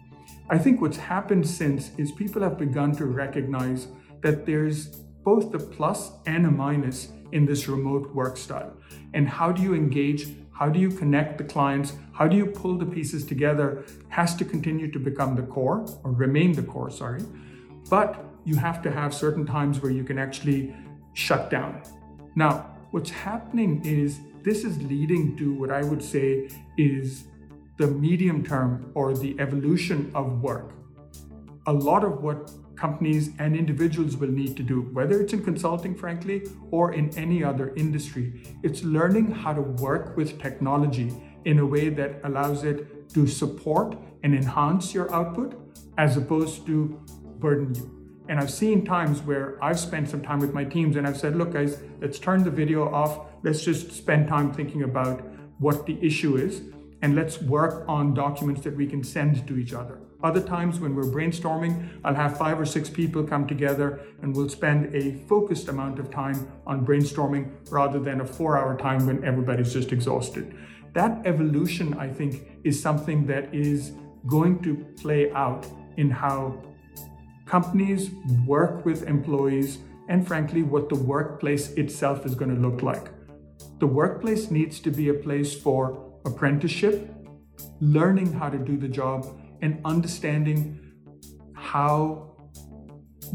I 0.51 0.57
think 0.57 0.81
what's 0.81 0.97
happened 0.97 1.47
since 1.47 1.91
is 1.99 2.11
people 2.11 2.41
have 2.43 2.57
begun 2.57 2.93
to 2.97 3.05
recognize 3.05 3.89
that 4.23 4.47
there's 4.47 4.87
both 5.23 5.53
the 5.53 5.59
plus 5.59 6.13
and 6.25 6.47
a 6.47 6.51
minus 6.51 7.09
in 7.33 7.45
this 7.45 7.69
remote 7.69 8.15
work 8.15 8.39
style. 8.39 8.73
And 9.13 9.29
how 9.29 9.53
do 9.53 9.61
you 9.61 9.75
engage? 9.75 10.29
How 10.53 10.71
do 10.71 10.81
you 10.81 10.89
connect 10.91 11.37
the 11.37 11.45
clients? 11.45 11.93
How 12.13 12.27
do 12.27 12.35
you 12.35 12.47
pull 12.47 12.79
the 12.79 12.87
pieces 12.87 13.27
together 13.27 13.85
has 14.09 14.35
to 14.37 14.45
continue 14.45 14.91
to 14.91 14.99
become 14.99 15.37
the 15.37 15.43
core 15.43 15.85
or 16.03 16.13
remain 16.13 16.53
the 16.53 16.63
core, 16.63 16.91
sorry. 16.91 17.23
But 17.91 18.25
you 18.47 18.57
have 18.57 18.81
to 18.83 18.91
have 18.91 19.13
certain 19.13 19.45
times 19.45 19.83
where 19.83 19.93
you 19.93 20.03
can 20.03 20.19
actually 20.19 20.75
shut 21.13 21.51
down. 21.51 21.83
Now, 22.37 22.75
what's 22.91 23.11
happening 23.11 23.85
is 23.85 24.19
this 24.43 24.65
is 24.65 24.83
leading 24.83 25.37
to 25.37 25.53
what 25.53 25.71
I 25.71 25.83
would 25.83 26.03
say 26.03 26.49
is 26.79 27.25
the 27.79 27.87
medium 27.87 28.45
term 28.45 28.91
or 28.95 29.15
the 29.15 29.39
evolution 29.39 30.11
of 30.15 30.43
work. 30.43 30.73
A 31.67 31.73
lot 31.73 32.05
of 32.05 32.23
what 32.23 32.51
companies 32.75 33.31
and 33.39 33.57
individuals 33.57 34.17
will 34.17 34.31
need 34.31 34.57
to 34.57 34.63
do, 34.63 34.83
whether 34.93 35.21
it's 35.21 35.33
in 35.33 35.45
consulting, 35.45 35.95
frankly, 35.95 36.43
or 36.71 36.93
in 36.93 37.17
any 37.17 37.43
other 37.43 37.75
industry, 37.77 38.43
it's 38.63 38.83
learning 38.83 39.31
how 39.31 39.53
to 39.53 39.63
work 39.63 40.17
with 40.17 40.41
technology 40.41 41.13
in 41.45 41.61
a 41.61 41.67
way 41.67 41.89
that 41.89 42.21
allows 42.25 42.65
it 42.65 43.09
to 43.15 43.27
support 43.27 43.97
and 44.23 44.35
enhance 44.35 44.93
your 44.93 45.13
output 45.15 45.55
as 45.99 46.17
opposed 46.17 46.67
to 46.67 47.01
burden 47.39 47.75
you. 47.75 47.95
And 48.29 48.39
I've 48.39 48.51
seen 48.51 48.85
times 48.85 49.23
where 49.23 49.63
I've 49.63 49.79
spent 49.79 50.09
some 50.09 50.23
time 50.23 50.41
with 50.41 50.53
my 50.53 50.65
teams 50.65 50.97
and 50.97 51.07
I've 51.07 51.17
said, 51.17 51.37
look, 51.37 51.53
guys, 51.53 51.81
let's 52.01 52.19
turn 52.19 52.43
the 52.43 52.51
video 52.51 52.93
off. 52.93 53.27
Let's 53.43 53.63
just 53.65 53.93
spend 53.93 54.29
time 54.29 54.53
thinking 54.53 54.83
about 54.83 55.23
what 55.59 55.87
the 55.87 55.99
issue 56.05 56.37
is 56.37 56.63
and 57.03 57.15
let's 57.15 57.41
work 57.41 57.85
on 57.89 58.15
documents 58.15 58.63
that 58.63 58.77
we 58.77 58.87
can 58.87 59.03
send 59.05 59.47
to 59.47 59.57
each 59.57 59.73
other. 59.73 60.01
Other 60.23 60.41
times 60.41 60.81
when 60.81 60.97
we're 60.97 61.05
brainstorming, 61.05 61.89
I'll 62.05 62.15
have 62.15 62.37
five 62.37 62.59
or 62.59 62.67
six 62.67 62.91
people 62.91 63.23
come 63.23 63.47
together 63.47 64.01
and 64.21 64.35
we'll 64.35 64.49
spend 64.49 64.93
a 64.95 65.25
focused 65.29 65.69
amount 65.69 66.01
of 66.01 66.11
time 66.11 66.51
on 66.67 66.85
brainstorming 66.85 67.53
rather 67.71 68.01
than 68.01 68.21
a 68.21 68.27
four 68.27 68.59
hour 68.59 68.77
time 68.77 69.07
when 69.07 69.25
everybody's 69.25 69.73
just 69.73 69.93
exhausted. 69.93 70.57
That 70.95 71.25
evolution, 71.25 71.95
I 71.95 72.09
think, 72.09 72.49
is 72.65 72.83
something 72.83 73.27
that 73.27 73.55
is 73.55 73.93
going 74.27 74.61
to 74.65 74.75
play 75.01 75.31
out 75.33 75.67
in 75.97 76.11
how 76.11 76.61
companies 77.47 78.11
work 78.45 78.85
with 78.85 79.05
employees 79.05 79.79
and, 80.09 80.27
frankly, 80.27 80.65
what 80.65 80.89
the 80.89 80.97
workplace 80.97 81.71
itself 81.73 82.27
is 82.27 82.35
going 82.35 82.53
to 82.53 82.61
look 82.61 82.83
like. 82.83 83.11
The 83.79 83.87
workplace 83.87 84.51
needs 84.51 84.81
to 84.81 84.91
be 84.91 85.11
a 85.11 85.15
place 85.15 85.55
for 85.55 86.08
apprenticeship, 86.29 87.15
learning 87.81 88.33
how 88.33 88.49
to 88.49 88.59
do 88.59 88.77
the 88.77 88.89
job, 88.89 89.27
and 89.63 89.81
understanding 89.85 90.59
how 91.55 92.37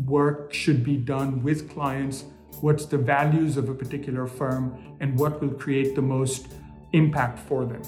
work 0.06 0.54
should 0.54 0.84
be 0.84 0.98
done 0.98 1.44
with 1.44 1.70
clients, 1.70 2.26
what's 2.62 2.86
the 2.86 2.98
values 2.98 3.58
of 3.58 3.70
a 3.70 3.74
particular 3.74 4.26
firm, 4.26 4.64
and 5.02 5.20
what 5.20 5.42
will 5.42 5.56
create 5.64 5.96
the 5.96 6.02
most 6.02 6.48
impact 6.94 7.40
for 7.40 7.66
them. 7.66 7.82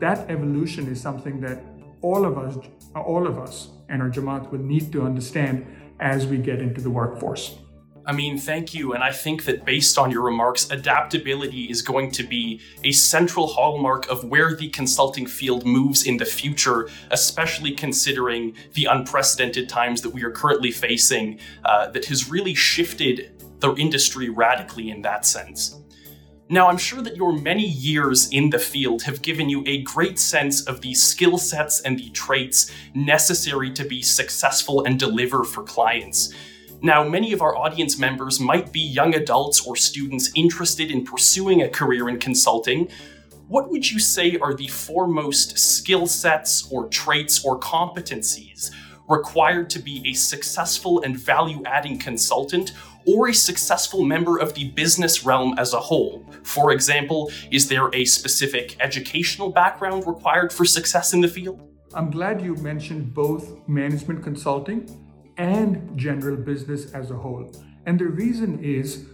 That 0.00 0.30
evolution 0.30 0.86
is 0.86 1.00
something 1.00 1.40
that 1.40 1.64
all 2.02 2.24
of 2.24 2.38
us, 2.38 2.56
all 2.94 3.26
of 3.26 3.38
us 3.38 3.70
and 3.88 4.02
our 4.02 4.10
Jamaat 4.10 4.52
will 4.52 4.60
need 4.74 4.92
to 4.92 5.02
understand 5.02 5.66
as 5.98 6.26
we 6.26 6.38
get 6.38 6.60
into 6.60 6.80
the 6.80 6.90
workforce. 6.90 7.58
Amin, 8.08 8.38
thank 8.38 8.72
you. 8.72 8.94
And 8.94 9.04
I 9.04 9.12
think 9.12 9.44
that 9.44 9.66
based 9.66 9.98
on 9.98 10.10
your 10.10 10.22
remarks, 10.22 10.70
adaptability 10.70 11.64
is 11.64 11.82
going 11.82 12.10
to 12.12 12.22
be 12.22 12.58
a 12.82 12.90
central 12.90 13.46
hallmark 13.46 14.08
of 14.08 14.24
where 14.24 14.56
the 14.56 14.70
consulting 14.70 15.26
field 15.26 15.66
moves 15.66 16.06
in 16.06 16.16
the 16.16 16.24
future, 16.24 16.88
especially 17.10 17.72
considering 17.72 18.56
the 18.72 18.86
unprecedented 18.86 19.68
times 19.68 20.00
that 20.00 20.08
we 20.08 20.24
are 20.24 20.30
currently 20.30 20.70
facing, 20.70 21.38
uh, 21.66 21.90
that 21.90 22.06
has 22.06 22.30
really 22.30 22.54
shifted 22.54 23.30
the 23.60 23.74
industry 23.74 24.30
radically 24.30 24.88
in 24.88 25.02
that 25.02 25.26
sense. 25.26 25.78
Now, 26.48 26.68
I'm 26.68 26.78
sure 26.78 27.02
that 27.02 27.14
your 27.14 27.34
many 27.34 27.66
years 27.66 28.30
in 28.30 28.48
the 28.48 28.58
field 28.58 29.02
have 29.02 29.20
given 29.20 29.50
you 29.50 29.62
a 29.66 29.82
great 29.82 30.18
sense 30.18 30.66
of 30.66 30.80
the 30.80 30.94
skill 30.94 31.36
sets 31.36 31.82
and 31.82 31.98
the 31.98 32.08
traits 32.10 32.72
necessary 32.94 33.70
to 33.72 33.84
be 33.84 34.00
successful 34.00 34.82
and 34.84 34.98
deliver 34.98 35.44
for 35.44 35.62
clients. 35.62 36.32
Now, 36.80 37.02
many 37.02 37.32
of 37.32 37.42
our 37.42 37.56
audience 37.56 37.98
members 37.98 38.38
might 38.38 38.72
be 38.72 38.78
young 38.78 39.16
adults 39.16 39.66
or 39.66 39.74
students 39.74 40.30
interested 40.36 40.92
in 40.92 41.04
pursuing 41.04 41.62
a 41.62 41.68
career 41.68 42.08
in 42.08 42.20
consulting. 42.20 42.88
What 43.48 43.68
would 43.70 43.90
you 43.90 43.98
say 43.98 44.36
are 44.36 44.54
the 44.54 44.68
foremost 44.68 45.58
skill 45.58 46.06
sets 46.06 46.70
or 46.70 46.86
traits 46.88 47.44
or 47.44 47.58
competencies 47.58 48.70
required 49.08 49.70
to 49.70 49.80
be 49.80 50.04
a 50.06 50.12
successful 50.12 51.02
and 51.02 51.18
value 51.18 51.64
adding 51.66 51.98
consultant 51.98 52.74
or 53.08 53.28
a 53.28 53.34
successful 53.34 54.04
member 54.04 54.38
of 54.38 54.54
the 54.54 54.70
business 54.70 55.24
realm 55.24 55.58
as 55.58 55.72
a 55.72 55.80
whole? 55.80 56.24
For 56.44 56.70
example, 56.70 57.32
is 57.50 57.66
there 57.66 57.92
a 57.92 58.04
specific 58.04 58.76
educational 58.78 59.50
background 59.50 60.06
required 60.06 60.52
for 60.52 60.64
success 60.64 61.12
in 61.12 61.22
the 61.22 61.28
field? 61.28 61.60
I'm 61.92 62.10
glad 62.10 62.40
you 62.40 62.54
mentioned 62.56 63.14
both 63.14 63.66
management 63.66 64.22
consulting 64.22 65.07
and 65.38 65.96
general 65.96 66.36
business 66.36 66.92
as 66.92 67.10
a 67.10 67.16
whole. 67.16 67.50
And 67.86 67.98
the 67.98 68.06
reason 68.06 68.62
is 68.62 69.06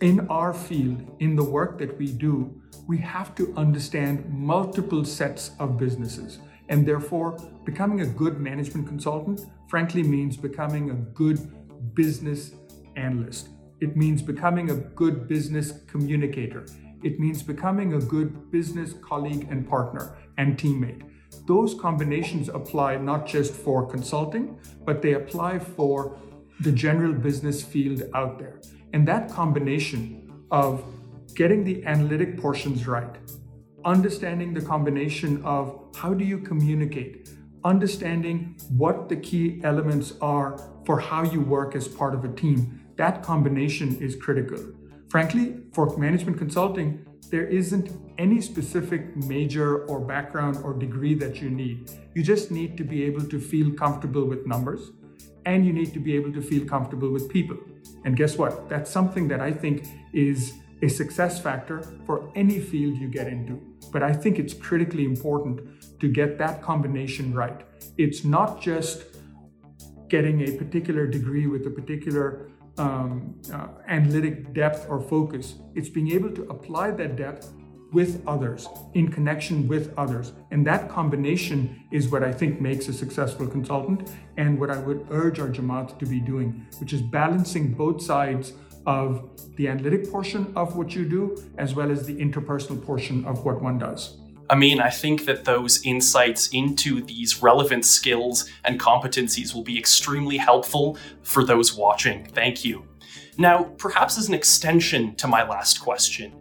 in 0.00 0.26
our 0.28 0.54
field, 0.54 1.16
in 1.20 1.36
the 1.36 1.44
work 1.44 1.78
that 1.78 1.98
we 1.98 2.06
do, 2.12 2.60
we 2.86 2.98
have 2.98 3.34
to 3.34 3.52
understand 3.56 4.28
multiple 4.32 5.04
sets 5.04 5.50
of 5.58 5.76
businesses. 5.76 6.38
And 6.68 6.86
therefore, 6.86 7.36
becoming 7.64 8.00
a 8.00 8.06
good 8.06 8.40
management 8.40 8.86
consultant, 8.86 9.40
frankly, 9.68 10.02
means 10.02 10.36
becoming 10.36 10.90
a 10.90 10.94
good 10.94 11.38
business 11.94 12.52
analyst. 12.96 13.48
It 13.80 13.96
means 13.96 14.22
becoming 14.22 14.70
a 14.70 14.74
good 14.74 15.28
business 15.28 15.72
communicator. 15.86 16.66
It 17.02 17.20
means 17.20 17.42
becoming 17.42 17.94
a 17.94 17.98
good 17.98 18.50
business 18.50 18.94
colleague 19.02 19.46
and 19.50 19.68
partner 19.68 20.16
and 20.38 20.56
teammate. 20.56 21.02
Those 21.46 21.74
combinations 21.74 22.48
apply 22.48 22.96
not 22.96 23.26
just 23.26 23.52
for 23.52 23.86
consulting, 23.86 24.58
but 24.84 25.02
they 25.02 25.14
apply 25.14 25.58
for 25.58 26.18
the 26.60 26.72
general 26.72 27.12
business 27.12 27.62
field 27.62 28.02
out 28.14 28.38
there. 28.38 28.60
And 28.92 29.06
that 29.08 29.30
combination 29.30 30.44
of 30.50 30.84
getting 31.34 31.64
the 31.64 31.84
analytic 31.84 32.38
portions 32.38 32.86
right, 32.86 33.16
understanding 33.84 34.54
the 34.54 34.62
combination 34.62 35.42
of 35.44 35.94
how 35.94 36.14
do 36.14 36.24
you 36.24 36.38
communicate, 36.38 37.30
understanding 37.64 38.56
what 38.70 39.08
the 39.08 39.16
key 39.16 39.60
elements 39.64 40.14
are 40.20 40.58
for 40.86 40.98
how 40.98 41.22
you 41.24 41.40
work 41.40 41.74
as 41.74 41.88
part 41.88 42.14
of 42.14 42.24
a 42.24 42.32
team, 42.34 42.80
that 42.96 43.22
combination 43.22 43.96
is 44.00 44.16
critical. 44.16 44.58
Frankly, 45.10 45.56
for 45.72 45.96
management 45.96 46.38
consulting, 46.38 47.04
there 47.30 47.46
isn't 47.46 47.90
any 48.18 48.40
specific 48.40 49.16
major 49.16 49.84
or 49.86 50.00
background 50.00 50.58
or 50.62 50.72
degree 50.72 51.14
that 51.14 51.42
you 51.42 51.50
need. 51.50 51.90
You 52.14 52.22
just 52.22 52.50
need 52.50 52.76
to 52.76 52.84
be 52.84 53.02
able 53.04 53.24
to 53.24 53.40
feel 53.40 53.72
comfortable 53.72 54.24
with 54.24 54.46
numbers 54.46 54.92
and 55.44 55.66
you 55.66 55.72
need 55.72 55.92
to 55.94 56.00
be 56.00 56.14
able 56.14 56.32
to 56.32 56.42
feel 56.42 56.66
comfortable 56.66 57.10
with 57.10 57.28
people. 57.28 57.56
And 58.04 58.16
guess 58.16 58.36
what? 58.36 58.68
That's 58.68 58.90
something 58.90 59.28
that 59.28 59.40
I 59.40 59.52
think 59.52 59.86
is 60.12 60.54
a 60.82 60.88
success 60.88 61.40
factor 61.40 61.82
for 62.04 62.30
any 62.34 62.60
field 62.60 62.98
you 62.98 63.08
get 63.08 63.26
into. 63.26 63.60
But 63.92 64.02
I 64.02 64.12
think 64.12 64.38
it's 64.38 64.54
critically 64.54 65.04
important 65.04 66.00
to 66.00 66.08
get 66.08 66.38
that 66.38 66.62
combination 66.62 67.34
right. 67.34 67.62
It's 67.96 68.24
not 68.24 68.60
just 68.60 69.04
getting 70.08 70.48
a 70.48 70.52
particular 70.52 71.06
degree 71.06 71.46
with 71.46 71.66
a 71.66 71.70
particular 71.70 72.50
um, 72.78 73.34
uh, 73.52 73.68
analytic 73.88 74.52
depth 74.52 74.86
or 74.88 75.00
focus. 75.00 75.54
It's 75.74 75.88
being 75.88 76.10
able 76.12 76.30
to 76.32 76.42
apply 76.44 76.92
that 76.92 77.16
depth 77.16 77.52
with 77.92 78.22
others, 78.26 78.68
in 78.94 79.10
connection 79.10 79.68
with 79.68 79.94
others. 79.96 80.32
And 80.50 80.66
that 80.66 80.88
combination 80.88 81.84
is 81.92 82.08
what 82.08 82.22
I 82.22 82.32
think 82.32 82.60
makes 82.60 82.88
a 82.88 82.92
successful 82.92 83.46
consultant 83.46 84.10
and 84.36 84.58
what 84.58 84.70
I 84.70 84.78
would 84.78 85.06
urge 85.10 85.38
our 85.38 85.48
Jamaat 85.48 85.98
to 85.98 86.06
be 86.06 86.20
doing, 86.20 86.66
which 86.78 86.92
is 86.92 87.00
balancing 87.00 87.74
both 87.74 88.02
sides 88.02 88.52
of 88.86 89.30
the 89.56 89.68
analytic 89.68 90.10
portion 90.10 90.52
of 90.56 90.76
what 90.76 90.94
you 90.94 91.08
do 91.08 91.36
as 91.58 91.74
well 91.74 91.90
as 91.90 92.06
the 92.06 92.14
interpersonal 92.16 92.84
portion 92.84 93.24
of 93.24 93.44
what 93.44 93.62
one 93.62 93.78
does. 93.78 94.18
Amin, 94.48 94.80
I 94.80 94.90
think 94.90 95.24
that 95.24 95.44
those 95.44 95.84
insights 95.84 96.48
into 96.48 97.02
these 97.02 97.42
relevant 97.42 97.84
skills 97.84 98.48
and 98.64 98.78
competencies 98.78 99.54
will 99.54 99.64
be 99.64 99.76
extremely 99.76 100.36
helpful 100.36 100.98
for 101.22 101.44
those 101.44 101.74
watching. 101.74 102.26
Thank 102.26 102.64
you. 102.64 102.86
Now, 103.38 103.64
perhaps 103.76 104.16
as 104.18 104.28
an 104.28 104.34
extension 104.34 105.16
to 105.16 105.26
my 105.26 105.46
last 105.46 105.80
question, 105.80 106.32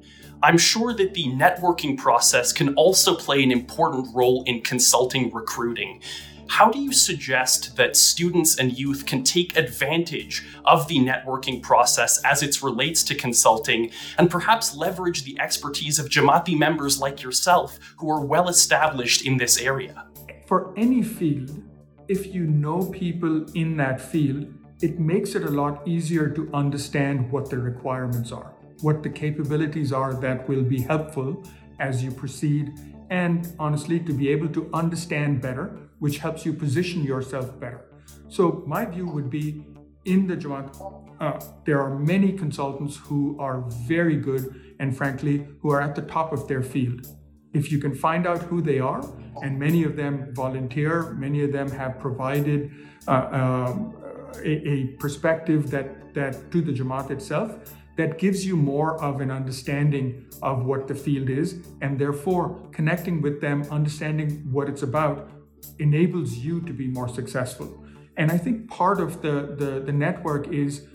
I'm 0.43 0.57
sure 0.57 0.93
that 0.93 1.15
the 1.15 1.25
networking 1.29 1.97
process 1.97 2.53
can 2.53 2.75
also 2.75 3.15
play 3.15 3.41
an 3.41 3.51
important 3.51 4.13
role 4.13 4.43
in 4.45 4.61
consulting 4.61 5.33
recruiting. 5.33 6.01
How 6.47 6.69
do 6.69 6.79
you 6.79 6.93
suggest 6.93 7.75
that 7.75 7.97
students 7.97 8.57
and 8.57 8.77
youth 8.77 9.05
can 9.05 9.23
take 9.23 9.57
advantage 9.57 10.45
of 10.63 10.87
the 10.87 10.99
networking 10.99 11.61
process 11.61 12.23
as 12.23 12.43
it 12.43 12.61
relates 12.61 13.03
to 13.03 13.15
consulting 13.15 13.91
and 14.17 14.29
perhaps 14.29 14.75
leverage 14.75 15.23
the 15.23 15.39
expertise 15.39 15.99
of 15.99 16.07
Jamati 16.07 16.57
members 16.57 16.99
like 16.99 17.21
yourself 17.21 17.79
who 17.97 18.09
are 18.09 18.23
well 18.23 18.47
established 18.47 19.25
in 19.25 19.37
this 19.37 19.59
area? 19.59 20.07
For 20.45 20.73
any 20.77 21.01
field, 21.01 21.63
if 22.07 22.33
you 22.33 22.45
know 22.45 22.85
people 22.91 23.45
in 23.53 23.75
that 23.77 23.99
field, 23.99 24.47
it 24.81 24.99
makes 24.99 25.35
it 25.35 25.43
a 25.43 25.49
lot 25.49 25.87
easier 25.87 26.29
to 26.29 26.49
understand 26.53 27.31
what 27.31 27.49
the 27.49 27.57
requirements 27.57 28.31
are, 28.31 28.53
what 28.81 29.01
the 29.01 29.09
capabilities 29.09 29.91
are 29.91 30.13
that 30.21 30.47
will 30.47 30.63
be 30.63 30.81
helpful 30.81 31.43
as 31.79 32.03
you 32.03 32.11
proceed, 32.11 32.71
and 33.09 33.53
honestly, 33.59 33.99
to 33.99 34.13
be 34.13 34.29
able 34.29 34.49
to 34.49 34.69
understand 34.73 35.41
better 35.41 35.77
which 35.99 36.17
helps 36.17 36.45
you 36.45 36.53
position 36.53 37.03
yourself 37.03 37.59
better. 37.59 37.85
So, 38.27 38.63
my 38.67 38.85
view 38.85 39.05
would 39.07 39.29
be 39.29 39.65
in 40.05 40.27
the 40.27 40.37
Jamaat, 40.37 40.69
uh, 41.19 41.39
there 41.65 41.81
are 41.81 41.97
many 41.97 42.31
consultants 42.33 42.97
who 42.97 43.37
are 43.39 43.61
very 43.87 44.15
good 44.15 44.75
and 44.79 44.95
frankly, 44.95 45.47
who 45.61 45.71
are 45.71 45.81
at 45.81 45.95
the 45.95 46.01
top 46.01 46.31
of 46.31 46.47
their 46.47 46.61
field. 46.61 47.07
If 47.53 47.71
you 47.71 47.79
can 47.79 47.95
find 47.95 48.27
out 48.27 48.41
who 48.43 48.61
they 48.61 48.79
are, 48.79 49.01
and 49.41 49.57
many 49.57 49.83
of 49.83 49.95
them 49.95 50.33
volunteer, 50.33 51.13
many 51.13 51.43
of 51.43 51.51
them 51.51 51.69
have 51.71 51.99
provided 51.99 52.71
uh, 53.07 53.11
uh, 53.11 53.75
a, 54.43 54.69
a, 54.69 54.85
perspective 54.99 55.71
that, 55.71 56.13
that 56.13 56.51
to 56.51 56.61
the 56.61 56.73
Jamaat 56.73 57.11
itself, 57.11 57.73
that 57.95 58.17
gives 58.17 58.45
you 58.45 58.55
more 58.57 59.01
of 59.01 59.21
an 59.21 59.31
understanding 59.31 60.25
of 60.41 60.65
what 60.65 60.87
the 60.87 60.95
field 60.95 61.29
is, 61.29 61.65
and 61.81 61.97
therefore 61.97 62.61
connecting 62.71 63.21
with 63.21 63.39
them, 63.41 63.63
understanding 63.71 64.45
what 64.51 64.67
it's 64.69 64.83
about, 64.83 65.29
enables 65.79 66.33
you 66.33 66.61
to 66.61 66.73
be 66.73 66.87
more 66.87 67.07
successful. 67.07 67.83
And 68.17 68.31
I 68.31 68.37
think 68.37 68.69
part 68.69 68.99
of 68.99 69.21
the, 69.21 69.55
the, 69.57 69.81
the 69.85 69.91
network 69.91 70.47
is 70.47 70.87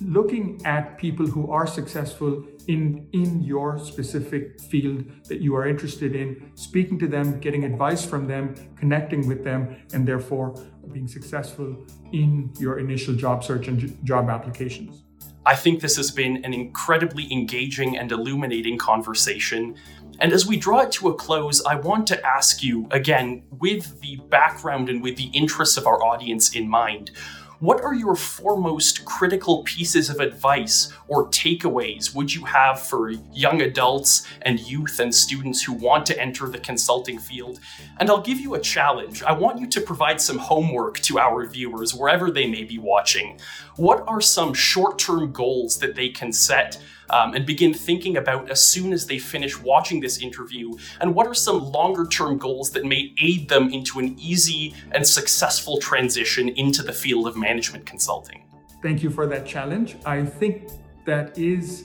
looking 0.00 0.60
at 0.64 0.96
people 0.98 1.26
who 1.26 1.50
are 1.50 1.66
successful 1.66 2.44
in 2.68 3.08
in 3.12 3.42
your 3.42 3.78
specific 3.78 4.60
field 4.60 5.04
that 5.24 5.40
you 5.40 5.56
are 5.56 5.66
interested 5.66 6.14
in 6.14 6.52
speaking 6.54 6.98
to 6.98 7.08
them 7.08 7.40
getting 7.40 7.64
advice 7.64 8.04
from 8.04 8.28
them 8.28 8.54
connecting 8.76 9.26
with 9.26 9.42
them 9.42 9.76
and 9.92 10.06
therefore 10.06 10.54
being 10.92 11.08
successful 11.08 11.84
in 12.12 12.52
your 12.60 12.78
initial 12.78 13.14
job 13.14 13.42
search 13.42 13.66
and 13.66 13.98
job 14.04 14.30
applications 14.30 15.07
I 15.48 15.54
think 15.54 15.80
this 15.80 15.96
has 15.96 16.10
been 16.10 16.44
an 16.44 16.52
incredibly 16.52 17.32
engaging 17.32 17.96
and 17.96 18.12
illuminating 18.12 18.76
conversation. 18.76 19.76
And 20.20 20.30
as 20.30 20.46
we 20.46 20.58
draw 20.58 20.80
it 20.80 20.92
to 20.92 21.08
a 21.08 21.14
close, 21.14 21.64
I 21.64 21.76
want 21.76 22.06
to 22.08 22.22
ask 22.22 22.62
you 22.62 22.86
again, 22.90 23.44
with 23.50 23.98
the 24.02 24.16
background 24.28 24.90
and 24.90 25.02
with 25.02 25.16
the 25.16 25.30
interests 25.32 25.78
of 25.78 25.86
our 25.86 26.04
audience 26.04 26.54
in 26.54 26.68
mind, 26.68 27.12
what 27.60 27.80
are 27.82 27.94
your 27.94 28.14
foremost 28.14 29.04
critical 29.04 29.64
pieces 29.64 30.10
of 30.10 30.20
advice 30.20 30.92
or 31.08 31.26
takeaways 31.28 32.14
would 32.14 32.32
you 32.32 32.44
have 32.44 32.80
for 32.80 33.10
young 33.32 33.62
adults 33.62 34.24
and 34.42 34.60
youth 34.60 35.00
and 35.00 35.12
students 35.12 35.62
who 35.62 35.72
want 35.72 36.06
to 36.06 36.20
enter 36.20 36.48
the 36.48 36.58
consulting 36.58 37.18
field? 37.18 37.58
And 37.98 38.10
I'll 38.10 38.20
give 38.20 38.38
you 38.38 38.54
a 38.54 38.60
challenge. 38.60 39.24
I 39.24 39.32
want 39.32 39.60
you 39.60 39.66
to 39.66 39.80
provide 39.80 40.20
some 40.20 40.38
homework 40.38 41.00
to 41.00 41.18
our 41.18 41.44
viewers 41.46 41.94
wherever 41.94 42.30
they 42.30 42.46
may 42.46 42.62
be 42.62 42.78
watching. 42.78 43.40
What 43.74 44.04
are 44.06 44.20
some 44.20 44.54
short 44.54 44.98
term 44.98 45.32
goals 45.32 45.78
that 45.78 45.96
they 45.96 46.10
can 46.10 46.32
set? 46.32 46.80
Um, 47.10 47.34
and 47.34 47.46
begin 47.46 47.74
thinking 47.74 48.16
about 48.16 48.50
as 48.50 48.64
soon 48.64 48.92
as 48.92 49.06
they 49.06 49.18
finish 49.18 49.58
watching 49.58 50.00
this 50.00 50.18
interview? 50.18 50.72
And 51.00 51.14
what 51.14 51.26
are 51.26 51.34
some 51.34 51.60
longer 51.72 52.06
term 52.06 52.38
goals 52.38 52.70
that 52.70 52.84
may 52.84 53.14
aid 53.20 53.48
them 53.48 53.70
into 53.70 53.98
an 53.98 54.16
easy 54.18 54.74
and 54.92 55.06
successful 55.06 55.78
transition 55.78 56.48
into 56.50 56.82
the 56.82 56.92
field 56.92 57.26
of 57.26 57.36
management 57.36 57.86
consulting? 57.86 58.44
Thank 58.82 59.02
you 59.02 59.10
for 59.10 59.26
that 59.26 59.44
challenge. 59.46 59.96
I 60.06 60.24
think 60.24 60.70
that 61.04 61.36
is 61.36 61.84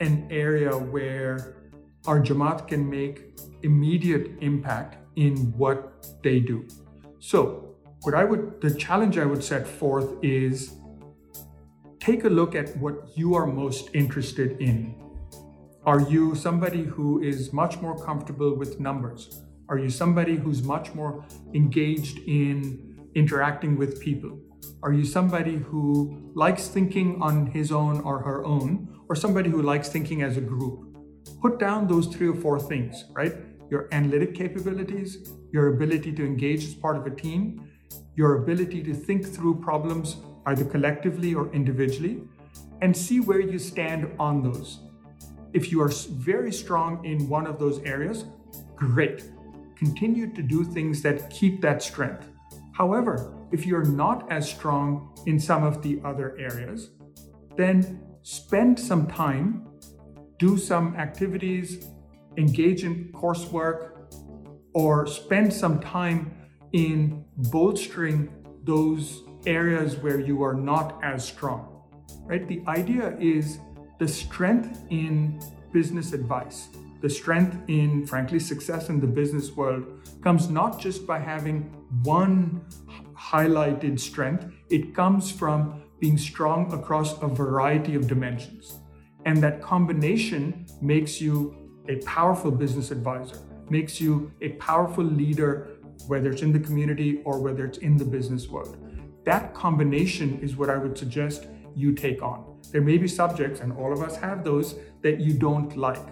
an 0.00 0.26
area 0.30 0.70
where 0.70 1.56
our 2.06 2.20
Jamaat 2.20 2.68
can 2.68 2.88
make 2.88 3.38
immediate 3.62 4.30
impact 4.40 4.98
in 5.16 5.52
what 5.56 6.06
they 6.22 6.40
do. 6.40 6.66
So, 7.18 7.74
what 8.02 8.14
I 8.14 8.24
would, 8.24 8.60
the 8.60 8.72
challenge 8.72 9.18
I 9.18 9.24
would 9.24 9.42
set 9.42 9.66
forth 9.66 10.14
is 10.22 10.74
take 12.06 12.22
a 12.22 12.28
look 12.28 12.54
at 12.54 12.76
what 12.76 13.18
you 13.18 13.34
are 13.34 13.46
most 13.46 13.88
interested 13.92 14.60
in. 14.60 14.94
Are 15.84 16.02
you 16.02 16.36
somebody 16.36 16.84
who 16.84 17.20
is 17.20 17.52
much 17.52 17.80
more 17.80 17.98
comfortable 17.98 18.54
with 18.54 18.78
numbers? 18.78 19.42
Are 19.68 19.76
you 19.76 19.90
somebody 19.90 20.36
who's 20.36 20.62
much 20.62 20.94
more 20.94 21.24
engaged 21.52 22.18
in 22.28 23.08
interacting 23.16 23.76
with 23.76 24.00
people? 24.00 24.38
Are 24.84 24.92
you 24.92 25.04
somebody 25.04 25.56
who 25.56 26.30
likes 26.36 26.68
thinking 26.68 27.20
on 27.20 27.46
his 27.46 27.72
own 27.72 28.00
or 28.02 28.20
her 28.20 28.44
own, 28.44 29.00
or 29.08 29.16
somebody 29.16 29.50
who 29.50 29.62
likes 29.62 29.88
thinking 29.88 30.22
as 30.22 30.36
a 30.36 30.40
group? 30.40 30.96
Put 31.42 31.58
down 31.58 31.88
those 31.88 32.06
three 32.06 32.28
or 32.28 32.36
four 32.36 32.60
things, 32.60 33.04
right? 33.14 33.34
Your 33.68 33.88
analytic 33.90 34.32
capabilities, 34.32 35.28
your 35.52 35.74
ability 35.74 36.12
to 36.12 36.24
engage 36.24 36.62
as 36.66 36.74
part 36.74 36.96
of 36.96 37.04
a 37.04 37.10
team, 37.10 37.68
your 38.14 38.42
ability 38.44 38.84
to 38.84 38.94
think 38.94 39.26
through 39.26 39.56
problems 39.60 40.16
either 40.46 40.64
collectively 40.64 41.34
or 41.34 41.52
individually, 41.52 42.22
and 42.80 42.96
see 42.96 43.20
where 43.20 43.40
you 43.40 43.58
stand 43.58 44.10
on 44.18 44.42
those. 44.42 44.80
If 45.52 45.72
you 45.72 45.80
are 45.82 45.90
very 46.10 46.52
strong 46.52 47.04
in 47.04 47.28
one 47.28 47.46
of 47.46 47.58
those 47.58 47.78
areas, 47.80 48.24
great. 48.74 49.24
Continue 49.76 50.32
to 50.34 50.42
do 50.42 50.64
things 50.64 51.02
that 51.02 51.30
keep 51.30 51.60
that 51.62 51.82
strength. 51.82 52.28
However, 52.72 53.32
if 53.52 53.66
you're 53.66 53.84
not 53.84 54.30
as 54.30 54.48
strong 54.48 55.14
in 55.26 55.40
some 55.40 55.62
of 55.62 55.82
the 55.82 56.00
other 56.04 56.36
areas, 56.38 56.90
then 57.56 58.02
spend 58.22 58.78
some 58.78 59.06
time, 59.06 59.66
do 60.38 60.58
some 60.58 60.94
activities, 60.96 61.86
engage 62.36 62.84
in 62.84 63.10
coursework, 63.12 63.92
or 64.74 65.06
spend 65.06 65.52
some 65.52 65.80
time 65.80 66.34
in 66.72 67.24
bolstering 67.50 68.28
those 68.64 69.22
areas 69.46 69.96
where 69.96 70.20
you 70.20 70.42
are 70.42 70.54
not 70.54 70.98
as 71.02 71.26
strong, 71.26 71.82
right? 72.24 72.46
The 72.46 72.62
idea 72.66 73.16
is 73.18 73.58
the 73.98 74.08
strength 74.08 74.84
in 74.90 75.40
business 75.72 76.12
advice, 76.12 76.68
the 77.00 77.10
strength 77.10 77.56
in, 77.68 78.06
frankly, 78.06 78.38
success 78.38 78.88
in 78.88 79.00
the 79.00 79.06
business 79.06 79.52
world 79.52 79.84
comes 80.22 80.48
not 80.48 80.80
just 80.80 81.06
by 81.06 81.18
having 81.18 81.62
one 82.02 82.64
highlighted 83.14 83.98
strength, 84.00 84.46
it 84.70 84.94
comes 84.94 85.30
from 85.30 85.82
being 86.00 86.18
strong 86.18 86.72
across 86.72 87.20
a 87.22 87.26
variety 87.26 87.94
of 87.94 88.06
dimensions. 88.06 88.78
And 89.24 89.42
that 89.42 89.60
combination 89.62 90.66
makes 90.80 91.20
you 91.20 91.56
a 91.88 91.96
powerful 92.04 92.50
business 92.50 92.90
advisor, 92.90 93.38
makes 93.70 94.00
you 94.00 94.30
a 94.40 94.50
powerful 94.50 95.04
leader, 95.04 95.78
whether 96.06 96.30
it's 96.30 96.42
in 96.42 96.52
the 96.52 96.60
community 96.60 97.22
or 97.24 97.40
whether 97.40 97.64
it's 97.64 97.78
in 97.78 97.96
the 97.96 98.04
business 98.04 98.48
world. 98.48 98.78
That 99.26 99.54
combination 99.54 100.38
is 100.40 100.56
what 100.56 100.70
I 100.70 100.78
would 100.78 100.96
suggest 100.96 101.48
you 101.74 101.92
take 101.92 102.22
on. 102.22 102.60
There 102.70 102.80
may 102.80 102.96
be 102.96 103.08
subjects, 103.08 103.58
and 103.58 103.72
all 103.72 103.92
of 103.92 104.00
us 104.00 104.16
have 104.18 104.44
those, 104.44 104.76
that 105.02 105.18
you 105.18 105.32
don't 105.32 105.76
like. 105.76 106.06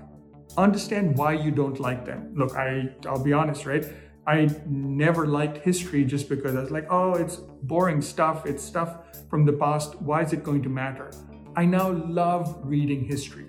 Understand 0.56 1.16
why 1.16 1.34
you 1.34 1.52
don't 1.52 1.78
like 1.78 2.04
them. 2.04 2.32
Look, 2.34 2.56
I, 2.56 2.92
I'll 3.06 3.22
be 3.22 3.32
honest, 3.32 3.66
right? 3.66 3.84
I 4.26 4.50
never 4.66 5.28
liked 5.28 5.58
history 5.58 6.04
just 6.04 6.28
because 6.28 6.56
I 6.56 6.60
was 6.60 6.72
like, 6.72 6.88
oh, 6.90 7.14
it's 7.14 7.36
boring 7.36 8.02
stuff. 8.02 8.46
It's 8.46 8.64
stuff 8.64 8.96
from 9.30 9.44
the 9.44 9.52
past. 9.52 9.94
Why 10.02 10.22
is 10.22 10.32
it 10.32 10.42
going 10.42 10.64
to 10.64 10.68
matter? 10.68 11.12
I 11.54 11.66
now 11.66 11.92
love 11.92 12.58
reading 12.64 13.04
history. 13.04 13.46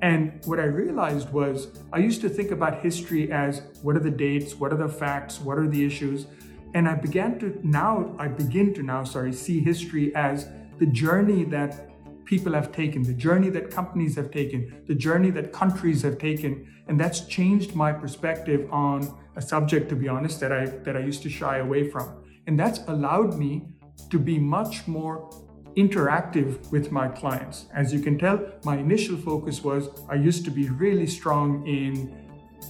And 0.00 0.40
what 0.46 0.58
I 0.58 0.64
realized 0.64 1.30
was 1.30 1.68
I 1.92 1.98
used 1.98 2.22
to 2.22 2.30
think 2.30 2.50
about 2.50 2.80
history 2.80 3.30
as 3.30 3.60
what 3.82 3.94
are 3.94 4.00
the 4.00 4.10
dates, 4.10 4.54
what 4.54 4.72
are 4.72 4.78
the 4.78 4.88
facts, 4.88 5.38
what 5.38 5.58
are 5.58 5.68
the 5.68 5.84
issues. 5.84 6.26
And 6.74 6.88
I 6.88 6.94
began 6.94 7.38
to 7.40 7.58
now, 7.62 8.14
I 8.18 8.28
begin 8.28 8.72
to 8.74 8.82
now, 8.82 9.04
sorry, 9.04 9.32
see 9.32 9.60
history 9.60 10.14
as 10.14 10.48
the 10.78 10.86
journey 10.86 11.44
that 11.44 11.88
people 12.24 12.52
have 12.52 12.72
taken, 12.72 13.02
the 13.02 13.12
journey 13.12 13.50
that 13.50 13.70
companies 13.70 14.16
have 14.16 14.30
taken, 14.30 14.82
the 14.86 14.94
journey 14.94 15.30
that 15.30 15.52
countries 15.52 16.02
have 16.02 16.18
taken. 16.18 16.66
And 16.88 16.98
that's 16.98 17.20
changed 17.26 17.74
my 17.74 17.92
perspective 17.92 18.68
on 18.72 19.18
a 19.36 19.42
subject, 19.42 19.88
to 19.90 19.96
be 19.96 20.08
honest, 20.08 20.40
that 20.40 20.52
I 20.52 20.66
that 20.66 20.96
I 20.96 21.00
used 21.00 21.22
to 21.22 21.30
shy 21.30 21.58
away 21.58 21.90
from. 21.90 22.24
And 22.46 22.58
that's 22.58 22.80
allowed 22.88 23.34
me 23.38 23.62
to 24.10 24.18
be 24.18 24.38
much 24.38 24.86
more 24.86 25.30
interactive 25.76 26.70
with 26.70 26.90
my 26.90 27.08
clients. 27.08 27.66
As 27.74 27.92
you 27.94 28.00
can 28.00 28.18
tell, 28.18 28.38
my 28.64 28.76
initial 28.76 29.16
focus 29.16 29.62
was 29.62 29.88
I 30.08 30.16
used 30.16 30.44
to 30.44 30.50
be 30.50 30.68
really 30.68 31.06
strong 31.06 31.66
in 31.66 32.21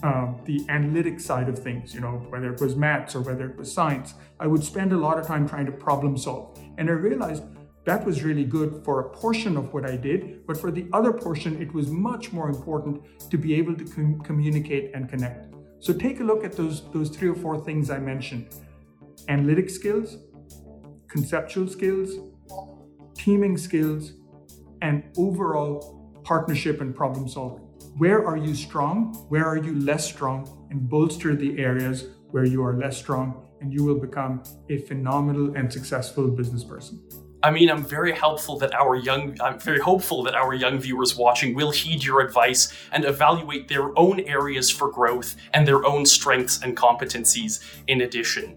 um, 0.02 0.40
the 0.44 0.64
analytic 0.68 1.20
side 1.20 1.48
of 1.48 1.59
things, 1.59 1.94
you 1.94 2.00
know, 2.00 2.24
whether 2.31 2.52
it 2.52 2.61
was 2.61 2.76
maths 2.76 3.14
or 3.14 3.20
whether 3.20 3.46
it 3.46 3.57
was 3.57 3.72
science, 3.72 4.14
I 4.40 4.46
would 4.46 4.64
spend 4.64 4.92
a 4.92 4.96
lot 4.96 5.18
of 5.18 5.26
time 5.26 5.48
trying 5.48 5.66
to 5.66 5.72
problem 5.72 6.16
solve. 6.16 6.59
And 6.78 6.88
I 6.88 6.92
realized 6.92 7.44
that 7.85 8.05
was 8.05 8.22
really 8.22 8.44
good 8.44 8.83
for 8.85 9.00
a 9.00 9.11
portion 9.11 9.57
of 9.57 9.72
what 9.74 9.85
I 9.88 9.96
did, 9.96 10.46
but 10.46 10.57
for 10.57 10.70
the 10.70 10.87
other 10.92 11.12
portion, 11.12 11.61
it 11.61 11.72
was 11.74 11.88
much 11.88 12.33
more 12.33 12.48
important 12.48 13.02
to 13.31 13.37
be 13.37 13.55
able 13.55 13.74
to 13.74 13.85
com- 13.85 14.20
communicate 14.20 14.92
and 14.94 15.09
connect. 15.09 15.55
So 15.81 15.92
take 15.92 16.20
a 16.20 16.24
look 16.24 16.44
at 16.44 16.52
those, 16.52 16.88
those 16.92 17.11
three 17.11 17.28
or 17.28 17.35
four 17.35 17.59
things 17.59 17.90
I 17.90 17.98
mentioned 17.98 18.55
analytic 19.28 19.68
skills, 19.68 20.16
conceptual 21.09 21.68
skills, 21.68 22.11
teaming 23.14 23.57
skills, 23.57 24.12
and 24.81 25.05
overall 25.16 26.20
partnership 26.24 26.81
and 26.81 26.94
problem 26.94 27.28
solving. 27.28 27.66
Where 27.98 28.26
are 28.26 28.38
you 28.38 28.55
strong? 28.55 29.12
Where 29.28 29.44
are 29.44 29.59
you 29.59 29.74
less 29.78 30.07
strong? 30.07 30.66
And 30.70 30.88
bolster 30.88 31.37
the 31.37 31.59
areas 31.59 32.07
where 32.31 32.46
you 32.46 32.64
are 32.64 32.74
less 32.74 32.96
strong, 32.96 33.46
and 33.61 33.70
you 33.70 33.85
will 33.85 33.98
become 33.98 34.42
a 34.70 34.78
phenomenal 34.78 35.55
and 35.55 35.70
successful 35.70 36.28
business 36.28 36.64
person. 36.64 37.07
Amin, 37.44 37.70
I'm 37.70 37.85
very 37.85 38.12
helpful 38.12 38.59
that 38.61 38.72
our 38.72 38.96
young, 38.96 39.37
I'm 39.42 39.61
very 39.61 39.81
hopeful 39.81 40.22
that 40.22 40.35
our 40.35 40.55
young 40.55 40.78
viewers 40.78 41.16
watching 41.16 41.55
will 41.55 41.70
heed 41.70 42.02
your 42.02 42.20
advice 42.20 42.72
and 42.92 43.05
evaluate 43.05 43.68
their 43.68 43.96
own 43.98 44.20
areas 44.20 44.70
for 44.70 44.90
growth 44.90 45.37
and 45.52 45.68
their 45.68 45.85
own 45.85 46.07
strengths 46.07 46.62
and 46.62 46.74
competencies 46.74 47.62
in 47.88 48.00
addition. 48.00 48.57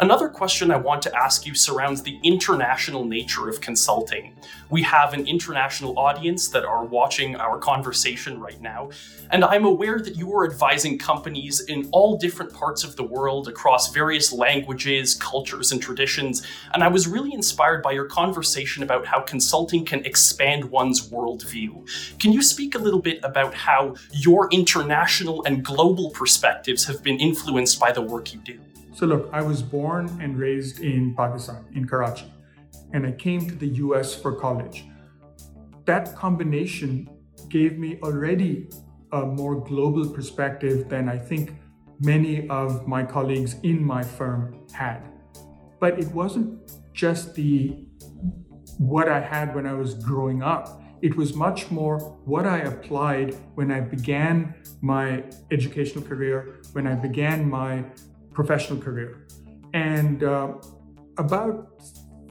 Another 0.00 0.28
question 0.28 0.72
I 0.72 0.76
want 0.76 1.02
to 1.02 1.16
ask 1.16 1.46
you 1.46 1.54
surrounds 1.54 2.02
the 2.02 2.18
international 2.24 3.04
nature 3.04 3.48
of 3.48 3.60
consulting. 3.60 4.34
We 4.68 4.82
have 4.82 5.14
an 5.14 5.28
international 5.28 5.96
audience 5.96 6.48
that 6.48 6.64
are 6.64 6.84
watching 6.84 7.36
our 7.36 7.58
conversation 7.58 8.40
right 8.40 8.60
now, 8.60 8.90
and 9.30 9.44
I'm 9.44 9.64
aware 9.64 10.00
that 10.00 10.16
you 10.16 10.34
are 10.34 10.50
advising 10.50 10.98
companies 10.98 11.60
in 11.60 11.88
all 11.92 12.16
different 12.16 12.52
parts 12.52 12.82
of 12.82 12.96
the 12.96 13.04
world 13.04 13.46
across 13.46 13.92
various 13.92 14.32
languages, 14.32 15.14
cultures, 15.14 15.70
and 15.70 15.80
traditions. 15.80 16.44
And 16.72 16.82
I 16.82 16.88
was 16.88 17.06
really 17.06 17.32
inspired 17.32 17.80
by 17.80 17.92
your 17.92 18.06
conversation 18.06 18.82
about 18.82 19.06
how 19.06 19.20
consulting 19.20 19.84
can 19.84 20.04
expand 20.04 20.64
one's 20.64 21.08
worldview. 21.08 22.18
Can 22.18 22.32
you 22.32 22.42
speak 22.42 22.74
a 22.74 22.78
little 22.78 23.00
bit 23.00 23.20
about 23.22 23.54
how 23.54 23.94
your 24.10 24.48
international 24.50 25.44
and 25.44 25.64
global 25.64 26.10
perspectives 26.10 26.84
have 26.86 27.00
been 27.04 27.20
influenced 27.20 27.78
by 27.78 27.92
the 27.92 28.02
work 28.02 28.34
you 28.34 28.40
do? 28.40 28.60
So, 28.94 29.06
look, 29.06 29.28
I 29.32 29.42
was 29.42 29.60
born 29.60 30.06
and 30.22 30.38
raised 30.38 30.78
in 30.78 31.16
Pakistan, 31.16 31.64
in 31.74 31.84
Karachi, 31.84 32.32
and 32.92 33.04
I 33.04 33.10
came 33.10 33.48
to 33.48 33.54
the 33.56 33.66
US 33.84 34.14
for 34.14 34.32
college. 34.36 34.84
That 35.84 36.14
combination 36.14 37.10
gave 37.48 37.76
me 37.76 37.98
already 38.04 38.70
a 39.10 39.26
more 39.26 39.56
global 39.56 40.08
perspective 40.08 40.88
than 40.88 41.08
I 41.08 41.18
think 41.18 41.56
many 41.98 42.48
of 42.48 42.86
my 42.86 43.02
colleagues 43.02 43.56
in 43.64 43.82
my 43.82 44.04
firm 44.04 44.64
had. 44.72 45.02
But 45.80 45.98
it 45.98 46.06
wasn't 46.12 46.70
just 46.92 47.34
the 47.34 47.86
what 48.78 49.08
I 49.08 49.18
had 49.18 49.56
when 49.56 49.66
I 49.66 49.74
was 49.74 49.94
growing 49.94 50.44
up. 50.44 50.80
It 51.02 51.16
was 51.16 51.34
much 51.34 51.68
more 51.68 51.98
what 52.24 52.46
I 52.46 52.58
applied 52.58 53.34
when 53.56 53.72
I 53.72 53.80
began 53.80 54.54
my 54.80 55.24
educational 55.50 56.04
career, 56.04 56.60
when 56.72 56.86
I 56.86 56.94
began 56.94 57.50
my 57.50 57.84
professional 58.34 58.78
career. 58.78 59.26
And 59.72 60.22
uh, 60.22 60.54
about 61.16 61.82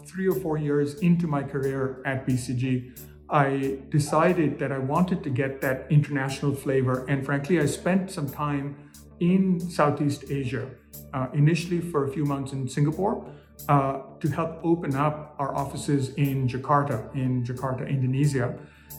three 0.06 0.28
or 0.28 0.36
four 0.36 0.58
years 0.58 0.96
into 1.00 1.28
my 1.28 1.42
career 1.44 2.02
at 2.06 2.28
BCG, 2.28 3.00
I 3.30 3.80
decided 3.90 4.60
that 4.60 4.72
I 4.72 4.78
wanted 4.78 5.24
to 5.24 5.30
get 5.30 5.62
that 5.62 5.88
international 5.90 6.54
flavor. 6.54 7.06
And 7.08 7.26
frankly, 7.26 7.60
I 7.60 7.66
spent 7.66 8.12
some 8.12 8.30
time 8.30 8.76
in 9.20 9.60
Southeast 9.60 10.26
Asia, 10.30 10.70
uh, 11.14 11.28
initially 11.34 11.80
for 11.80 12.06
a 12.08 12.12
few 12.12 12.26
months 12.26 12.52
in 12.52 12.68
Singapore, 12.68 13.26
uh, 13.70 14.02
to 14.20 14.28
help 14.30 14.60
open 14.64 14.96
up 14.96 15.36
our 15.40 15.56
offices 15.56 16.14
in 16.16 16.48
Jakarta, 16.48 17.14
in 17.16 17.44
Jakarta, 17.44 17.88
Indonesia. 17.88 18.58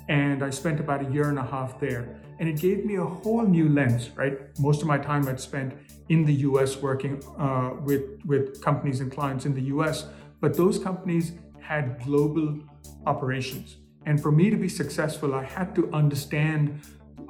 And 0.09 0.43
I 0.43 0.51
spent 0.51 0.81
about 0.81 1.07
a 1.07 1.11
year 1.13 1.29
and 1.29 1.39
a 1.39 1.45
half 1.45 1.79
there. 1.79 2.21
And 2.39 2.49
it 2.49 2.59
gave 2.61 2.85
me 2.85 2.97
a 2.97 3.05
whole 3.05 3.43
new 3.43 3.69
lens, 3.69 4.11
right? 4.17 4.37
Most 4.59 4.83
of 4.83 4.89
my 4.89 4.99
time 4.99 5.29
I'd 5.29 5.41
spent 5.41 5.75
in 6.09 6.25
the 6.25 6.35
US 6.49 6.77
working 6.77 7.23
uh, 7.39 7.71
with, 7.83 8.05
with 8.25 8.63
companies 8.63 9.01
and 9.01 9.11
clients 9.11 9.47
in 9.47 9.55
the 9.55 9.63
US, 9.75 10.07
but 10.41 10.57
those 10.57 10.79
companies 10.79 11.33
had 11.61 12.03
global 12.05 12.59
operations. 13.07 13.77
And 14.07 14.21
for 14.21 14.31
me 14.31 14.51
to 14.51 14.57
be 14.57 14.69
successful, 14.69 15.35
I 15.35 15.45
had 15.45 15.75
to 15.77 15.91
understand 15.93 16.81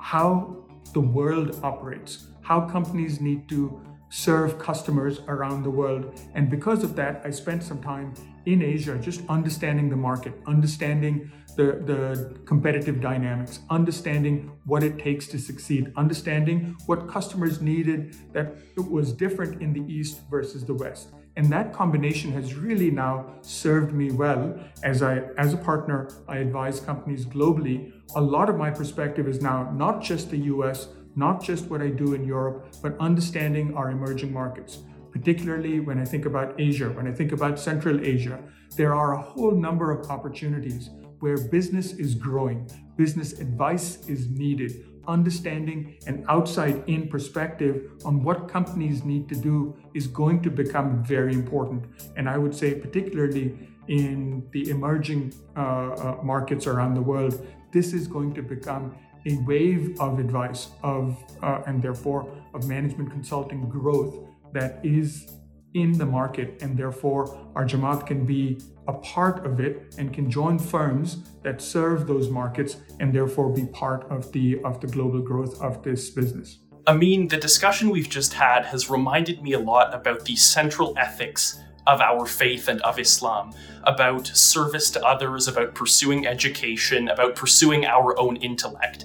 how 0.01 0.65
the 0.93 1.01
world 1.01 1.61
operates, 1.63 2.27
how 2.43 2.63
companies 2.63 3.21
need 3.21 3.49
to 3.49 3.81
serve 4.14 4.61
customers 4.61 5.18
around 5.27 5.64
the 5.64 5.70
world. 5.70 6.20
And 6.37 6.48
because 6.48 6.85
of 6.85 6.94
that, 6.94 7.20
I 7.24 7.31
spent 7.31 7.64
some 7.64 7.83
time 7.83 8.14
in 8.46 8.62
Asia 8.62 8.96
just 8.96 9.22
understanding 9.29 9.90
the 9.90 9.96
market, 9.96 10.35
understanding 10.46 11.33
the, 11.57 11.83
the 11.90 12.38
competitive 12.44 13.00
dynamics, 13.00 13.59
understanding 13.70 14.53
what 14.66 14.85
it 14.85 15.00
takes 15.00 15.27
to 15.29 15.38
succeed, 15.38 15.92
understanding 15.96 16.77
what 16.87 17.09
customers 17.09 17.61
needed 17.61 18.16
that 18.33 18.55
was 18.77 19.12
different 19.12 19.61
in 19.61 19.72
the 19.72 19.83
East 19.92 20.20
versus 20.31 20.64
the 20.64 20.74
West. 20.74 21.09
And 21.37 21.53
that 21.53 21.72
combination 21.72 22.31
has 22.33 22.55
really 22.55 22.92
now 22.92 23.27
served 23.40 23.92
me 23.92 24.12
well 24.12 24.57
as 24.85 25.03
I 25.03 25.22
as 25.37 25.53
a 25.53 25.57
partner, 25.57 26.09
I 26.29 26.37
advise 26.37 26.79
companies 26.79 27.27
globally. 27.27 27.92
A 28.14 28.20
lot 28.20 28.48
of 28.48 28.57
my 28.57 28.70
perspective 28.70 29.27
is 29.27 29.42
now 29.42 29.72
not 29.72 30.00
just 30.00 30.31
the 30.31 30.38
US, 30.55 30.87
not 31.16 31.42
just 31.42 31.66
what 31.66 31.81
I 31.81 31.88
do 31.88 32.14
in 32.14 32.24
Europe, 32.24 32.77
but 32.83 32.96
understanding 32.98 33.74
our 33.74 33.90
emerging 33.90 34.33
markets 34.33 34.79
particularly 35.14 35.79
when 35.79 35.96
I 36.00 36.05
think 36.05 36.27
about 36.27 36.61
Asia, 36.61 36.90
when 36.90 37.07
I 37.07 37.12
think 37.12 37.31
about 37.31 37.57
Central 37.57 38.05
Asia, 38.05 38.42
there 38.77 38.92
are 38.96 39.14
a 39.14 39.22
whole 39.22 39.53
number 39.53 39.92
of 39.92 40.11
opportunities 40.11 40.90
where 41.20 41.38
business 41.38 41.92
is 41.92 42.16
growing, 42.16 42.68
business 42.96 43.38
advice 43.38 44.05
is 44.09 44.29
needed, 44.29 44.72
understanding 45.07 45.96
an 46.09 46.24
outside 46.29 46.83
in 46.88 47.09
perspective 47.09 47.92
on 48.05 48.24
what 48.24 48.48
companies 48.48 49.05
need 49.05 49.29
to 49.29 49.37
do 49.37 49.77
is 49.94 50.09
going 50.09 50.42
to 50.42 50.50
become 50.50 51.05
very 51.05 51.33
important. 51.33 51.85
And 52.16 52.29
I 52.29 52.37
would 52.37 52.55
say, 52.55 52.74
particularly 52.74 53.57
in 53.87 54.48
the 54.50 54.68
emerging 54.70 55.33
uh, 55.57 55.61
uh, 55.61 56.18
markets 56.24 56.66
around 56.66 56.94
the 56.94 57.03
world, 57.03 57.46
this 57.72 57.92
is 57.92 58.09
going 58.09 58.35
to 58.35 58.42
become 58.42 58.96
a 59.27 59.37
wave 59.47 59.97
of 60.01 60.19
advice 60.19 60.69
of 60.83 61.17
uh, 61.43 61.63
and 61.67 61.83
therefore 61.83 62.31
of 62.55 62.69
management 62.69 63.11
consulting 63.11 63.69
growth 63.69 64.15
that 64.53 64.81
is 64.85 65.27
in 65.75 65.93
the 65.93 66.07
market 66.07 66.63
and 66.63 66.79
therefore 66.79 67.37
our 67.57 67.65
Jamaat 67.65 68.07
can 68.07 68.25
be 68.25 68.61
a 68.87 68.93
part 68.93 69.45
of 69.45 69.61
it 69.61 69.95
and 69.99 70.13
can 70.13 70.31
join 70.31 70.59
firms 70.59 71.31
that 71.43 71.61
serve 71.61 72.07
those 72.07 72.31
markets 72.31 72.77
and 73.01 73.13
therefore 73.13 73.53
be 73.53 73.67
part 73.67 74.05
of 74.11 74.31
the 74.33 74.61
of 74.65 74.81
the 74.81 74.87
global 74.87 75.21
growth 75.21 75.61
of 75.61 75.83
this 75.83 76.11
business. 76.11 76.59
Amin, 76.87 77.29
the 77.29 77.39
discussion 77.39 77.89
we've 77.89 78.11
just 78.11 78.35
had 78.35 78.67
has 78.67 78.91
reminded 78.91 79.43
me 79.43 79.55
a 79.55 79.59
lot 79.59 79.95
about 79.95 80.27
the 80.27 80.37
central 80.37 80.95
ethics 80.99 81.59
of 81.87 82.01
our 82.01 82.27
faith 82.27 82.68
and 82.68 82.81
of 82.83 82.99
Islam, 82.99 83.53
about 83.85 84.27
service 84.27 84.90
to 84.92 85.05
others, 85.05 85.49
about 85.49 85.75
pursuing 85.75 86.27
education, 86.27 87.09
about 87.09 87.37
pursuing 87.37 87.85
our 87.85 88.18
own 88.18 88.37
intellect. 88.37 89.05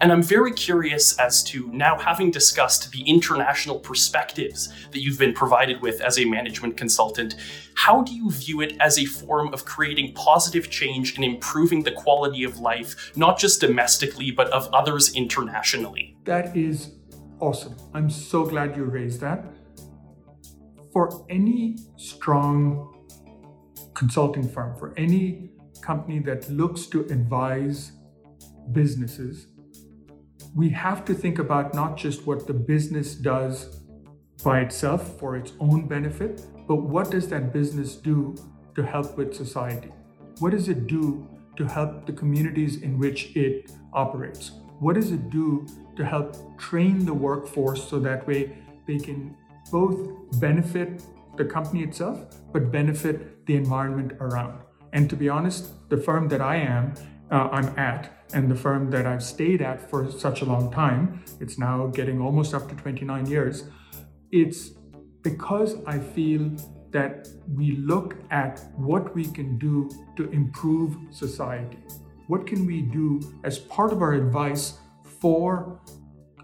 And 0.00 0.10
I'm 0.10 0.22
very 0.22 0.52
curious 0.52 1.18
as 1.18 1.42
to 1.44 1.70
now 1.72 1.98
having 1.98 2.30
discussed 2.30 2.90
the 2.90 3.02
international 3.02 3.78
perspectives 3.78 4.72
that 4.92 5.02
you've 5.02 5.18
been 5.18 5.34
provided 5.34 5.82
with 5.82 6.00
as 6.00 6.18
a 6.18 6.24
management 6.24 6.78
consultant, 6.78 7.34
how 7.74 8.02
do 8.02 8.14
you 8.14 8.30
view 8.30 8.62
it 8.62 8.76
as 8.80 8.98
a 8.98 9.04
form 9.04 9.52
of 9.52 9.66
creating 9.66 10.14
positive 10.14 10.70
change 10.70 11.16
and 11.16 11.24
improving 11.24 11.82
the 11.82 11.92
quality 11.92 12.44
of 12.44 12.60
life, 12.60 13.12
not 13.14 13.38
just 13.38 13.60
domestically, 13.60 14.30
but 14.30 14.48
of 14.48 14.72
others 14.72 15.14
internationally? 15.14 16.16
That 16.24 16.56
is 16.56 16.94
awesome. 17.38 17.76
I'm 17.92 18.08
so 18.08 18.46
glad 18.46 18.76
you 18.76 18.84
raised 18.84 19.20
that. 19.20 19.44
For 20.92 21.24
any 21.28 21.78
strong 21.96 23.06
consulting 23.94 24.48
firm, 24.48 24.76
for 24.78 24.92
any 24.96 25.50
company 25.80 26.18
that 26.20 26.50
looks 26.50 26.86
to 26.86 27.00
advise 27.06 27.92
businesses 28.72 29.46
we 30.54 30.68
have 30.70 31.04
to 31.04 31.14
think 31.14 31.38
about 31.38 31.74
not 31.74 31.96
just 31.96 32.26
what 32.26 32.46
the 32.46 32.52
business 32.52 33.14
does 33.14 33.82
by 34.42 34.60
itself 34.60 35.18
for 35.18 35.36
its 35.36 35.52
own 35.60 35.86
benefit, 35.86 36.44
but 36.66 36.76
what 36.76 37.10
does 37.10 37.28
that 37.28 37.52
business 37.52 37.94
do 37.94 38.34
to 38.74 38.82
help 38.82 39.16
with 39.16 39.34
society? 39.34 39.92
What 40.38 40.50
does 40.50 40.68
it 40.68 40.86
do 40.86 41.28
to 41.56 41.66
help 41.66 42.06
the 42.06 42.12
communities 42.12 42.82
in 42.82 42.98
which 42.98 43.36
it 43.36 43.70
operates? 43.92 44.52
What 44.80 44.94
does 44.94 45.12
it 45.12 45.30
do 45.30 45.66
to 45.96 46.04
help 46.04 46.58
train 46.58 47.04
the 47.04 47.14
workforce 47.14 47.88
so 47.88 48.00
that 48.00 48.26
way 48.26 48.56
they 48.86 48.98
can 48.98 49.36
both 49.70 50.40
benefit 50.40 51.02
the 51.36 51.44
company 51.44 51.82
itself, 51.82 52.18
but 52.52 52.70
benefit 52.70 53.46
the 53.46 53.56
environment 53.56 54.12
around? 54.20 54.60
And 54.92 55.08
to 55.10 55.16
be 55.16 55.28
honest, 55.28 55.88
the 55.88 55.96
firm 55.96 56.28
that 56.28 56.40
I 56.40 56.56
am 56.56 56.94
uh, 57.30 57.48
I'm 57.52 57.78
at 57.78 58.12
and 58.32 58.50
the 58.50 58.54
firm 58.54 58.90
that 58.90 59.06
I've 59.06 59.22
stayed 59.22 59.62
at 59.62 59.88
for 59.88 60.10
such 60.10 60.42
a 60.42 60.44
long 60.44 60.70
time, 60.72 61.24
it's 61.40 61.58
now 61.58 61.86
getting 61.88 62.20
almost 62.20 62.54
up 62.54 62.68
to 62.68 62.74
29 62.74 63.26
years. 63.26 63.64
It's 64.30 64.70
because 65.22 65.76
I 65.86 65.98
feel 65.98 66.50
that 66.90 67.28
we 67.54 67.72
look 67.72 68.16
at 68.30 68.60
what 68.76 69.14
we 69.14 69.24
can 69.24 69.58
do 69.58 69.88
to 70.16 70.28
improve 70.30 70.96
society. 71.10 71.78
What 72.26 72.46
can 72.46 72.66
we 72.66 72.82
do 72.82 73.20
as 73.44 73.58
part 73.58 73.92
of 73.92 74.02
our 74.02 74.12
advice 74.12 74.78
for 75.20 75.80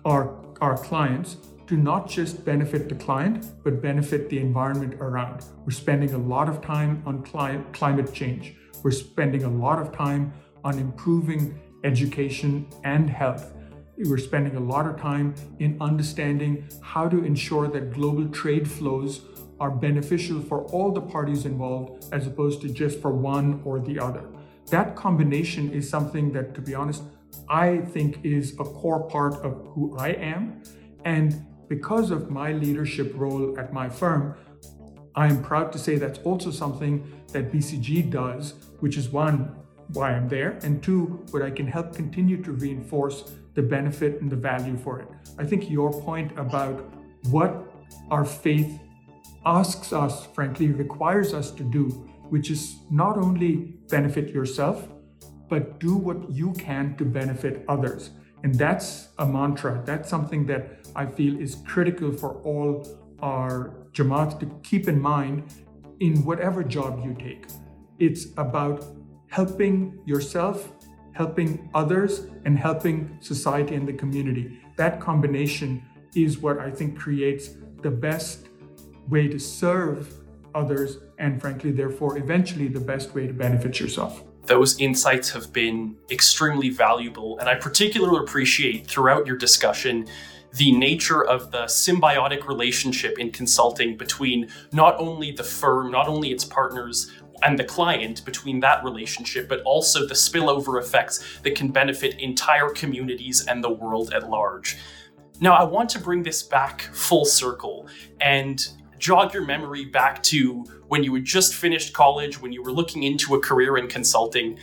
our, 0.05 0.45
our 0.61 0.77
clients 0.77 1.37
to 1.67 1.77
not 1.77 2.09
just 2.09 2.45
benefit 2.45 2.89
the 2.89 2.95
client, 2.95 3.47
but 3.65 3.83
benefit 3.83 4.29
the 4.29 4.39
environment 4.39 4.95
around? 4.95 5.45
We're 5.65 5.73
spending 5.73 6.15
a 6.15 6.19
lot 6.19 6.49
of 6.49 6.61
time 6.61 7.03
on 7.07 7.23
cli- 7.23 7.65
climate 7.73 8.13
change. 8.13 8.55
We're 8.83 8.93
spending 8.93 9.45
a 9.45 9.51
lot 9.51 9.81
of 9.81 9.93
time 9.93 10.33
on 10.65 10.79
improving 10.79 11.61
education 11.85 12.69
and 12.85 13.09
health. 13.09 13.53
We're 13.99 14.19
spending 14.19 14.57
a 14.57 14.61
lot 14.61 14.87
of 14.87 15.01
time 15.01 15.35
in 15.59 15.77
understanding 15.81 16.69
how 16.83 17.09
to 17.09 17.25
ensure 17.25 17.69
that 17.69 17.93
global 17.93 18.29
trade 18.29 18.71
flows 18.71 19.23
are 19.59 19.71
beneficial 19.71 20.41
for 20.43 20.65
all 20.67 20.93
the 20.93 21.01
parties 21.01 21.47
involved 21.47 22.05
as 22.13 22.27
opposed 22.27 22.61
to 22.61 22.69
just 22.69 23.01
for 23.01 23.13
one 23.13 23.63
or 23.65 23.81
the 23.81 23.99
other. 23.99 24.29
That 24.71 24.97
combination 24.97 25.73
is 25.73 25.89
something 25.89 26.33
that, 26.33 26.55
to 26.57 26.61
be 26.61 26.75
honest, 26.75 27.03
I 27.49 27.79
think 27.79 28.25
is 28.25 28.53
a 28.55 28.65
core 28.65 29.09
part 29.09 29.35
of 29.35 29.67
who 29.69 29.97
I 29.97 30.09
am. 30.09 30.63
And 31.05 31.47
because 31.69 32.11
of 32.11 32.31
my 32.31 32.53
leadership 32.53 33.13
role 33.17 33.59
at 33.59 33.73
my 33.73 33.89
firm, 33.89 34.35
I 35.15 35.27
am 35.27 35.43
proud 35.43 35.73
to 35.73 35.79
say 35.79 35.97
that's 35.97 36.19
also 36.21 36.51
something 36.51 37.11
that 37.33 37.51
BCG 37.51 38.11
does, 38.11 38.55
which 38.81 38.97
is 38.97 39.09
one, 39.09 39.57
why 39.93 40.13
I'm 40.13 40.29
there, 40.29 40.59
and 40.63 40.83
two, 40.83 41.25
what 41.31 41.43
I 41.43 41.51
can 41.51 41.67
help 41.67 41.95
continue 41.95 42.43
to 42.43 42.53
reinforce 42.53 43.33
the 43.55 43.63
benefit 43.63 44.21
and 44.21 44.31
the 44.31 44.37
value 44.37 44.77
for 44.77 45.01
it. 45.01 45.09
I 45.39 45.45
think 45.45 45.71
your 45.71 45.91
point 46.03 46.37
about 46.39 46.85
what 47.31 47.73
our 48.11 48.25
faith 48.25 48.79
asks 49.45 49.93
us, 49.93 50.27
frankly, 50.27 50.69
requires 50.69 51.33
us 51.33 51.51
to 51.53 51.63
do, 51.63 51.89
which 52.29 52.51
is 52.51 52.77
not 52.91 53.17
only 53.17 53.77
benefit 53.89 54.31
yourself, 54.31 54.89
but 55.49 55.79
do 55.79 55.97
what 55.97 56.31
you 56.31 56.53
can 56.55 56.97
to 56.97 57.05
benefit 57.05 57.65
others. 57.69 58.11
And 58.47 58.55
that's 58.55 59.09
a 59.19 59.27
mantra. 59.27 59.83
That's 59.85 60.09
something 60.09 60.47
that 60.47 60.87
I 60.95 61.05
feel 61.05 61.37
is 61.37 61.57
critical 61.67 62.13
for 62.13 62.41
all 62.43 62.87
our 63.19 63.75
Jamaat 63.91 64.39
to 64.39 64.47
keep 64.63 64.87
in 64.87 65.01
mind 65.01 65.53
in 65.99 66.25
whatever 66.25 66.63
job 66.63 67.05
you 67.05 67.13
take. 67.19 67.49
It's 67.99 68.27
about 68.37 68.85
helping 69.27 69.99
yourself, 70.07 70.73
helping 71.11 71.69
others, 71.75 72.29
and 72.45 72.57
helping 72.57 73.19
society 73.19 73.75
and 73.75 73.89
the 73.89 73.95
community. 73.95 74.61
That 74.77 75.01
combination 75.01 75.83
is 76.15 76.39
what 76.39 76.61
I 76.61 76.71
think 76.71 76.97
creates 76.97 77.57
the 77.83 77.91
best 77.91 78.47
way 79.09 79.27
to 79.27 79.41
serve 79.41 80.15
others, 80.55 80.99
and 81.19 81.41
frankly, 81.41 81.73
therefore, 81.73 82.17
eventually, 82.17 82.69
the 82.69 82.87
best 82.93 83.13
way 83.13 83.27
to 83.27 83.33
benefit 83.33 83.81
yourself. 83.81 84.23
Those 84.47 84.79
insights 84.81 85.31
have 85.31 85.53
been 85.53 85.97
extremely 86.11 86.71
valuable, 86.71 87.39
and 87.41 87.49
I 87.49 87.57
particularly 87.57 88.19
appreciate 88.19 88.87
throughout 88.87 89.27
your 89.27 89.37
discussion 89.37 90.07
the 90.55 90.71
nature 90.71 91.25
of 91.25 91.51
the 91.51 91.65
symbiotic 91.65 92.47
relationship 92.47 93.19
in 93.19 93.33
consulting 93.33 93.97
between 93.97 94.49
not 94.73 94.99
only 94.99 95.33
the 95.33 95.43
firm, 95.43 95.91
not 95.91 96.07
only 96.07 96.31
its 96.31 96.45
partners, 96.45 97.11
and 97.43 97.59
the 97.59 97.65
client 97.65 98.25
between 98.25 98.61
that 98.61 98.83
relationship, 98.85 99.49
but 99.49 99.61
also 99.63 100.07
the 100.07 100.15
spillover 100.15 100.81
effects 100.81 101.23
that 101.43 101.55
can 101.55 101.69
benefit 101.69 102.19
entire 102.21 102.71
communities 102.71 103.45
and 103.47 103.63
the 103.63 103.71
world 103.71 104.13
at 104.15 104.31
large. 104.31 104.79
Now, 105.41 105.55
I 105.55 105.65
want 105.65 105.91
to 105.91 105.99
bring 105.99 106.23
this 106.23 106.43
back 106.43 106.83
full 106.95 107.27
circle 107.27 107.89
and 108.21 108.67
jog 108.99 109.35
your 109.35 109.45
memory 109.45 109.85
back 109.85 110.23
to 110.25 110.65
when 110.89 111.03
you 111.03 111.15
had 111.15 111.25
just 111.25 111.55
finished 111.55 111.93
college, 111.93 112.41
when 112.41 112.53
you 112.53 112.63
were 112.63 112.73
looking 112.73 113.03
into 113.03 113.35
a 113.35 113.41
career 113.41 113.77
in 113.77 113.89
consulting. 113.89 114.59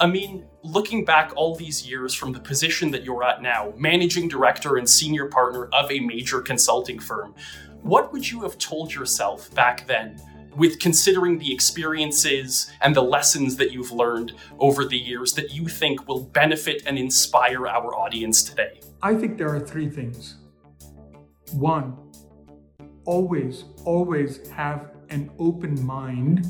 I 0.00 0.06
mean, 0.06 0.46
looking 0.62 1.04
back 1.04 1.32
all 1.34 1.56
these 1.56 1.88
years 1.88 2.14
from 2.14 2.32
the 2.32 2.40
position 2.40 2.90
that 2.92 3.04
you're 3.04 3.24
at 3.24 3.42
now, 3.42 3.72
managing 3.76 4.28
director 4.28 4.76
and 4.76 4.88
senior 4.88 5.26
partner 5.26 5.66
of 5.72 5.90
a 5.90 6.00
major 6.00 6.40
consulting 6.40 6.98
firm, 6.98 7.34
what 7.82 8.12
would 8.12 8.28
you 8.28 8.42
have 8.42 8.58
told 8.58 8.92
yourself 8.92 9.52
back 9.54 9.86
then 9.86 10.20
with 10.56 10.78
considering 10.80 11.38
the 11.38 11.52
experiences 11.52 12.70
and 12.80 12.94
the 12.94 13.02
lessons 13.02 13.56
that 13.56 13.70
you've 13.72 13.92
learned 13.92 14.34
over 14.58 14.84
the 14.84 14.96
years 14.96 15.32
that 15.34 15.52
you 15.52 15.66
think 15.66 16.08
will 16.08 16.24
benefit 16.24 16.82
and 16.86 16.98
inspire 16.98 17.66
our 17.66 17.94
audience 17.94 18.42
today? 18.42 18.80
I 19.02 19.14
think 19.14 19.38
there 19.38 19.54
are 19.54 19.60
three 19.60 19.88
things. 19.88 20.36
One, 21.52 21.96
always, 23.08 23.64
always 23.86 24.46
have 24.50 24.90
an 25.08 25.30
open 25.38 25.82
mind 25.84 26.46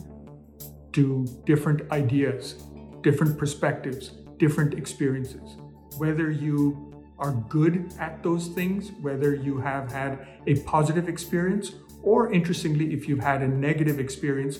to 0.93 1.25
different 1.47 1.89
ideas, 1.93 2.65
different 3.01 3.39
perspectives, 3.39 4.09
different 4.39 4.75
experiences. 4.75 5.57
Whether 5.99 6.33
you 6.33 6.93
are 7.17 7.33
good 7.49 7.93
at 8.01 8.25
those 8.25 8.49
things, 8.49 8.91
whether 9.01 9.37
you 9.37 9.59
have 9.59 9.93
had 9.93 10.27
a 10.49 10.57
positive 10.63 11.09
experience, 11.09 11.75
or 12.03 12.33
interestingly, 12.33 12.93
if 12.93 13.09
you've 13.09 13.21
had 13.33 13.41
a 13.43 13.49
negative 13.49 14.01
experience, 14.01 14.59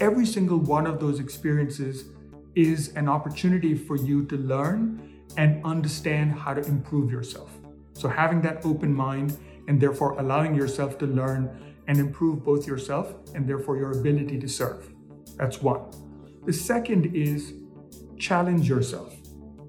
every 0.00 0.24
single 0.24 0.58
one 0.58 0.86
of 0.86 1.00
those 1.00 1.20
experiences 1.20 2.06
is 2.54 2.94
an 2.96 3.10
opportunity 3.10 3.74
for 3.74 3.96
you 3.96 4.24
to 4.24 4.36
learn 4.38 5.20
and 5.36 5.62
understand 5.66 6.32
how 6.32 6.54
to 6.54 6.62
improve 6.62 7.10
yourself. 7.12 7.50
So, 7.92 8.08
having 8.08 8.40
that 8.42 8.64
open 8.64 8.92
mind 8.92 9.36
and 9.68 9.80
therefore 9.80 10.18
allowing 10.18 10.54
yourself 10.54 10.98
to 10.98 11.06
learn 11.06 11.74
and 11.88 11.98
improve 11.98 12.44
both 12.44 12.66
yourself 12.66 13.14
and 13.34 13.48
therefore 13.48 13.76
your 13.76 13.92
ability 13.92 14.38
to 14.38 14.48
serve. 14.48 14.92
That's 15.36 15.60
one. 15.62 15.82
The 16.44 16.52
second 16.52 17.14
is 17.14 17.54
challenge 18.18 18.68
yourself. 18.68 19.14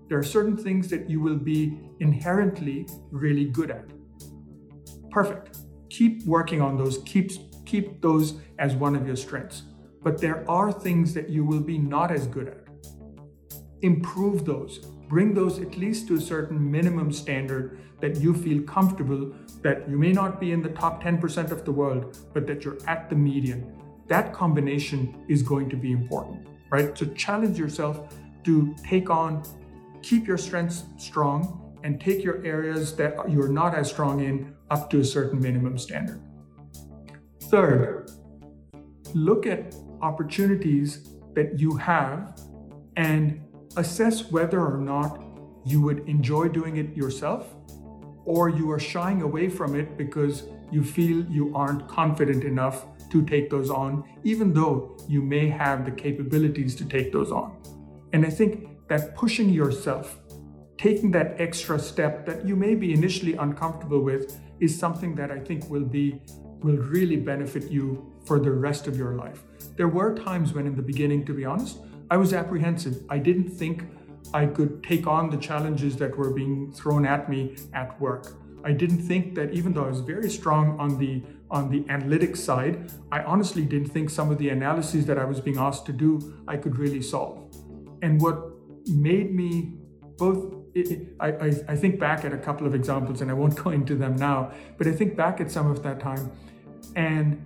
There 0.07 0.17
are 0.17 0.23
certain 0.23 0.55
things 0.55 0.87
that 0.89 1.09
you 1.09 1.19
will 1.19 1.37
be 1.37 1.79
inherently 1.99 2.87
really 3.11 3.45
good 3.45 3.71
at. 3.71 3.85
Perfect. 5.11 5.57
Keep 5.89 6.25
working 6.25 6.61
on 6.61 6.77
those, 6.77 6.99
keep, 6.99 7.31
keep 7.65 8.01
those 8.01 8.39
as 8.59 8.73
one 8.75 8.95
of 8.95 9.05
your 9.05 9.15
strengths. 9.15 9.63
But 10.03 10.21
there 10.21 10.49
are 10.49 10.71
things 10.71 11.13
that 11.13 11.29
you 11.29 11.43
will 11.43 11.59
be 11.59 11.77
not 11.77 12.11
as 12.11 12.27
good 12.27 12.47
at. 12.47 12.67
Improve 13.81 14.45
those. 14.45 14.85
Bring 15.07 15.33
those 15.33 15.59
at 15.59 15.77
least 15.77 16.07
to 16.07 16.15
a 16.15 16.21
certain 16.21 16.71
minimum 16.71 17.11
standard 17.11 17.79
that 18.01 18.17
you 18.17 18.33
feel 18.33 18.61
comfortable 18.63 19.33
that 19.61 19.89
you 19.89 19.97
may 19.97 20.11
not 20.11 20.39
be 20.39 20.51
in 20.51 20.61
the 20.61 20.69
top 20.69 21.01
10% 21.01 21.51
of 21.51 21.63
the 21.65 21.71
world, 21.71 22.17
but 22.33 22.45
that 22.47 22.63
you're 22.63 22.77
at 22.87 23.09
the 23.09 23.15
median. 23.15 23.73
That 24.07 24.33
combination 24.33 25.25
is 25.27 25.41
going 25.41 25.69
to 25.69 25.75
be 25.75 25.91
important, 25.91 26.47
right? 26.69 26.97
So 26.97 27.05
challenge 27.07 27.57
yourself 27.57 28.13
to 28.43 28.75
take 28.83 29.09
on, 29.09 29.43
keep 30.01 30.27
your 30.27 30.37
strengths 30.37 30.83
strong, 30.97 31.75
and 31.83 32.01
take 32.01 32.23
your 32.23 32.43
areas 32.45 32.95
that 32.95 33.29
you're 33.29 33.47
not 33.47 33.75
as 33.75 33.89
strong 33.89 34.21
in 34.21 34.53
up 34.69 34.89
to 34.89 34.99
a 34.99 35.05
certain 35.05 35.39
minimum 35.39 35.77
standard. 35.77 36.21
Third, 37.43 38.11
look 39.13 39.45
at 39.45 39.73
opportunities 40.01 41.09
that 41.33 41.59
you 41.59 41.75
have 41.77 42.39
and 42.97 43.41
assess 43.77 44.31
whether 44.31 44.59
or 44.59 44.77
not 44.77 45.23
you 45.65 45.81
would 45.81 45.99
enjoy 46.09 46.49
doing 46.49 46.77
it 46.77 46.95
yourself 46.95 47.55
or 48.25 48.49
you 48.49 48.69
are 48.71 48.79
shying 48.79 49.21
away 49.21 49.47
from 49.47 49.75
it 49.79 49.97
because 49.97 50.43
you 50.71 50.83
feel 50.83 51.23
you 51.29 51.55
aren't 51.55 51.87
confident 51.87 52.43
enough 52.43 52.85
to 53.09 53.23
take 53.23 53.49
those 53.49 53.69
on, 53.69 54.03
even 54.23 54.53
though 54.53 54.97
you 55.07 55.21
may 55.21 55.47
have 55.47 55.85
the 55.85 55.91
capabilities 55.91 56.75
to 56.75 56.83
take 56.83 57.13
those 57.13 57.31
on. 57.31 57.55
And 58.11 58.25
I 58.25 58.29
think 58.29 58.67
that 58.89 59.15
pushing 59.15 59.49
yourself, 59.49 60.19
taking 60.77 61.11
that 61.11 61.39
extra 61.39 61.79
step 61.79 62.25
that 62.25 62.45
you 62.45 62.55
may 62.55 62.75
be 62.75 62.93
initially 62.93 63.35
uncomfortable 63.35 64.01
with, 64.01 64.37
is 64.59 64.77
something 64.77 65.15
that 65.15 65.31
I 65.31 65.39
think 65.39 65.69
will 65.69 65.85
be 65.85 66.21
will 66.63 66.77
really 66.77 67.17
benefit 67.17 67.71
you 67.71 68.11
for 68.25 68.39
the 68.39 68.51
rest 68.51 68.87
of 68.87 68.97
your 68.97 69.13
life. 69.13 69.43
There 69.77 69.87
were 69.87 70.15
times 70.15 70.53
when 70.53 70.65
in 70.65 70.75
the 70.75 70.81
beginning, 70.81 71.23
to 71.27 71.33
be 71.33 71.45
honest, 71.45 71.77
I 72.09 72.17
was 72.17 72.33
apprehensive. 72.33 73.03
I 73.09 73.17
didn't 73.17 73.49
think 73.49 73.83
I 74.33 74.45
could 74.45 74.83
take 74.83 75.07
on 75.07 75.29
the 75.29 75.37
challenges 75.37 75.97
that 75.97 76.17
were 76.17 76.31
being 76.31 76.71
thrown 76.71 77.05
at 77.05 77.29
me 77.29 77.55
at 77.73 77.99
work. 77.99 78.33
I 78.63 78.71
didn't 78.71 79.01
think 79.01 79.35
that 79.35 79.53
even 79.53 79.73
though 79.73 79.85
I 79.85 79.89
was 79.89 80.01
very 80.01 80.29
strong 80.29 80.79
on 80.79 80.97
the 80.97 81.23
on 81.49 81.69
the 81.69 81.81
analytics 81.83 82.37
side, 82.37 82.91
I 83.09 83.21
honestly 83.23 83.63
didn't 83.63 83.89
think 83.89 84.09
some 84.09 84.29
of 84.31 84.37
the 84.37 84.49
analyses 84.49 85.05
that 85.05 85.17
I 85.17 85.23
was 85.23 85.39
being 85.39 85.57
asked 85.57 85.85
to 85.85 85.93
do 85.93 86.43
I 86.47 86.57
could 86.57 86.77
really 86.77 87.01
solve. 87.01 87.55
And 88.01 88.21
what 88.21 88.51
made 88.87 89.33
me 89.33 89.73
both 90.17 90.53
I, 91.19 91.29
I, 91.31 91.47
I 91.69 91.75
think 91.75 91.99
back 91.99 92.23
at 92.23 92.33
a 92.33 92.37
couple 92.37 92.67
of 92.67 92.75
examples 92.75 93.21
and 93.21 93.31
I 93.31 93.33
won't 93.33 93.55
go 93.63 93.71
into 93.71 93.95
them 93.95 94.15
now, 94.15 94.51
but 94.77 94.87
I 94.87 94.91
think 94.91 95.15
back 95.15 95.39
at 95.41 95.49
some 95.49 95.67
of 95.71 95.81
that 95.83 95.99
time 95.99 96.31
and 96.95 97.41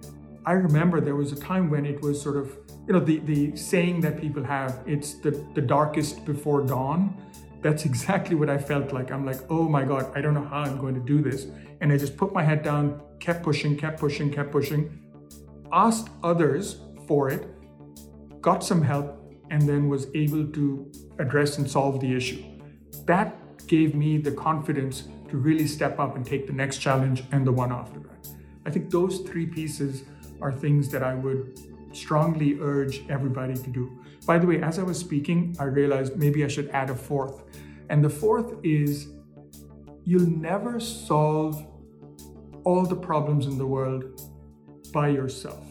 I 0.45 0.53
remember 0.53 0.99
there 0.99 1.15
was 1.15 1.31
a 1.31 1.35
time 1.35 1.69
when 1.69 1.85
it 1.85 2.01
was 2.01 2.19
sort 2.21 2.35
of 2.35 2.57
you 2.87 2.93
know 2.93 2.99
the 2.99 3.19
the 3.19 3.55
saying 3.55 4.01
that 4.01 4.19
people 4.19 4.43
have 4.43 4.81
it's 4.85 5.13
the 5.15 5.31
the 5.53 5.61
darkest 5.61 6.25
before 6.25 6.61
dawn 6.61 7.15
that's 7.61 7.85
exactly 7.91 8.35
what 8.35 8.49
i 8.49 8.57
felt 8.57 8.91
like. 8.91 9.11
I'm 9.11 9.25
like 9.25 9.39
oh 9.49 9.67
my 9.69 9.83
god 9.83 10.11
i 10.15 10.21
don't 10.21 10.33
know 10.33 10.47
how 10.53 10.61
i'm 10.61 10.77
going 10.79 10.95
to 10.95 11.01
do 11.01 11.21
this. 11.21 11.47
And 11.81 11.91
i 11.91 11.97
just 11.97 12.17
put 12.17 12.33
my 12.33 12.43
head 12.43 12.63
down 12.63 13.01
kept 13.19 13.43
pushing 13.43 13.77
kept 13.77 13.99
pushing 13.99 14.31
kept 14.31 14.51
pushing 14.51 14.99
asked 15.71 16.09
others 16.23 16.81
for 17.07 17.29
it 17.29 17.47
got 18.41 18.63
some 18.63 18.81
help 18.81 19.21
and 19.51 19.67
then 19.67 19.87
was 19.89 20.07
able 20.15 20.47
to 20.47 20.91
address 21.19 21.57
and 21.57 21.69
solve 21.69 21.99
the 21.99 22.15
issue. 22.15 22.43
That 23.05 23.67
gave 23.67 23.93
me 23.93 24.17
the 24.17 24.31
confidence 24.31 25.07
to 25.29 25.37
really 25.37 25.67
step 25.67 25.99
up 25.99 26.15
and 26.15 26.25
take 26.25 26.47
the 26.47 26.53
next 26.53 26.77
challenge 26.77 27.23
and 27.31 27.45
the 27.45 27.51
one 27.51 27.71
after 27.71 27.99
that. 27.99 28.27
I 28.65 28.71
think 28.71 28.89
those 28.89 29.19
three 29.19 29.45
pieces 29.45 30.03
are 30.41 30.51
things 30.51 30.89
that 30.89 31.03
i 31.03 31.13
would 31.13 31.59
strongly 31.91 32.57
urge 32.59 33.03
everybody 33.09 33.53
to 33.53 33.69
do. 33.69 33.99
By 34.25 34.37
the 34.37 34.47
way, 34.47 34.61
as 34.61 34.79
I 34.79 34.83
was 34.83 34.97
speaking, 34.97 35.55
I 35.59 35.65
realized 35.65 36.15
maybe 36.17 36.43
I 36.45 36.47
should 36.47 36.69
add 36.69 36.89
a 36.89 36.95
fourth. 36.95 37.43
And 37.89 38.03
the 38.03 38.09
fourth 38.09 38.55
is 38.63 39.07
you'll 40.05 40.29
never 40.29 40.79
solve 40.79 41.65
all 42.63 42.85
the 42.85 42.95
problems 42.95 43.45
in 43.45 43.57
the 43.57 43.67
world 43.67 44.21
by 44.93 45.09
yourself. 45.09 45.65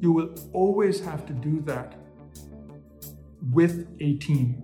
You 0.00 0.12
will 0.12 0.34
always 0.52 1.00
have 1.00 1.26
to 1.26 1.32
do 1.32 1.60
that 1.62 1.94
with 3.52 3.88
a 4.00 4.14
team 4.16 4.62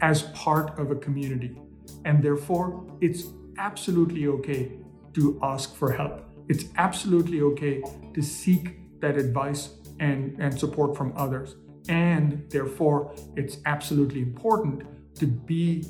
as 0.00 0.22
part 0.34 0.78
of 0.78 0.90
a 0.90 0.96
community. 0.96 1.56
And 2.04 2.22
therefore, 2.22 2.84
it's 3.00 3.24
absolutely 3.58 4.26
okay 4.26 4.72
to 5.14 5.38
ask 5.42 5.74
for 5.74 5.92
help. 5.92 6.24
It's 6.48 6.64
absolutely 6.76 7.42
okay 7.42 7.82
to 8.14 8.22
seek 8.22 9.00
that 9.00 9.16
advice 9.16 9.70
and, 10.00 10.38
and 10.40 10.58
support 10.58 10.96
from 10.96 11.12
others. 11.16 11.56
And 11.88 12.48
therefore, 12.48 13.14
it's 13.36 13.58
absolutely 13.66 14.20
important 14.20 14.84
to 15.16 15.26
be 15.26 15.84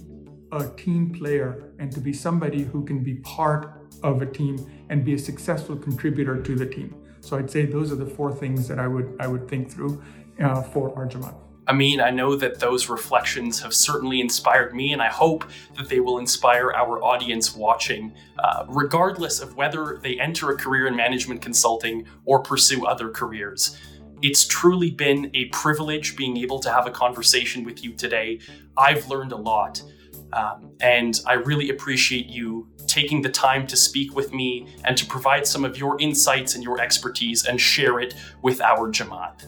a 0.53 0.69
team 0.69 1.11
player 1.11 1.73
and 1.79 1.91
to 1.93 2.01
be 2.01 2.13
somebody 2.13 2.63
who 2.63 2.85
can 2.85 3.03
be 3.03 3.15
part 3.17 3.83
of 4.03 4.23
a 4.23 4.27
team 4.27 4.59
and 4.91 5.05
be 5.05 5.15
a 5.15 5.19
successful 5.19 5.77
contributor 5.77 6.43
to 6.43 6.55
the 6.55 6.67
team. 6.67 6.95
So 7.21 7.37
I'd 7.37 7.51
say 7.51 7.67
those 7.67 7.93
are 7.93 7.97
the 7.97 8.07
four 8.07 8.33
things 8.35 8.69
that 8.69 8.79
I 8.79 8.89
would 8.89 9.17
I 9.21 9.29
would 9.29 9.49
think 9.49 9.71
through 9.71 10.03
uh, 10.41 10.63
for 10.63 10.91
Jamaat. 11.07 11.35
I 11.67 11.73
mean, 11.73 12.01
I 12.01 12.11
know 12.11 12.35
that 12.37 12.59
those 12.59 12.89
reflections 12.89 13.61
have 13.61 13.73
certainly 13.73 14.21
inspired 14.21 14.75
me, 14.75 14.93
and 14.93 15.01
I 15.01 15.09
hope 15.09 15.45
that 15.77 15.89
they 15.89 16.01
will 16.01 16.19
inspire 16.19 16.73
our 16.73 17.03
audience 17.05 17.55
watching, 17.55 18.13
uh, 18.41 18.65
regardless 18.69 19.41
of 19.41 19.57
whether 19.57 20.01
they 20.03 20.19
enter 20.19 20.51
a 20.51 20.57
career 20.57 20.89
in 20.89 20.97
management 20.97 21.41
consulting 21.41 22.05
or 22.25 22.41
pursue 22.41 22.85
other 22.85 23.11
careers. 23.11 23.79
It's 24.23 24.45
truly 24.47 24.91
been 24.91 25.31
a 25.35 25.47
privilege 25.47 26.17
being 26.17 26.37
able 26.37 26.59
to 26.61 26.71
have 26.71 26.87
a 26.87 26.91
conversation 26.91 27.65
with 27.65 27.85
you 27.85 27.93
today. 27.93 28.41
I've 28.77 29.07
learned 29.09 29.31
a 29.31 29.37
lot, 29.37 29.83
um, 30.33 30.73
and 30.81 31.21
I 31.27 31.35
really 31.35 31.71
appreciate 31.71 32.27
you 32.27 32.69
taking 32.89 33.23
the 33.23 33.31
time 33.31 33.69
to 33.69 33.77
speak 33.77 34.17
with 34.17 34.33
me 34.33 34.67
and 34.85 34.97
to 34.97 35.07
provide 35.07 35.47
some 35.47 35.65
of 35.65 35.79
your 35.79 35.97
insights 36.01 36.57
and 36.57 36.65
your 36.65 36.81
expertise 36.81 37.47
and 37.47 37.61
share 37.61 38.01
it 38.01 38.15
with 38.43 38.61
our 38.61 38.91
Jamaat 38.91 39.45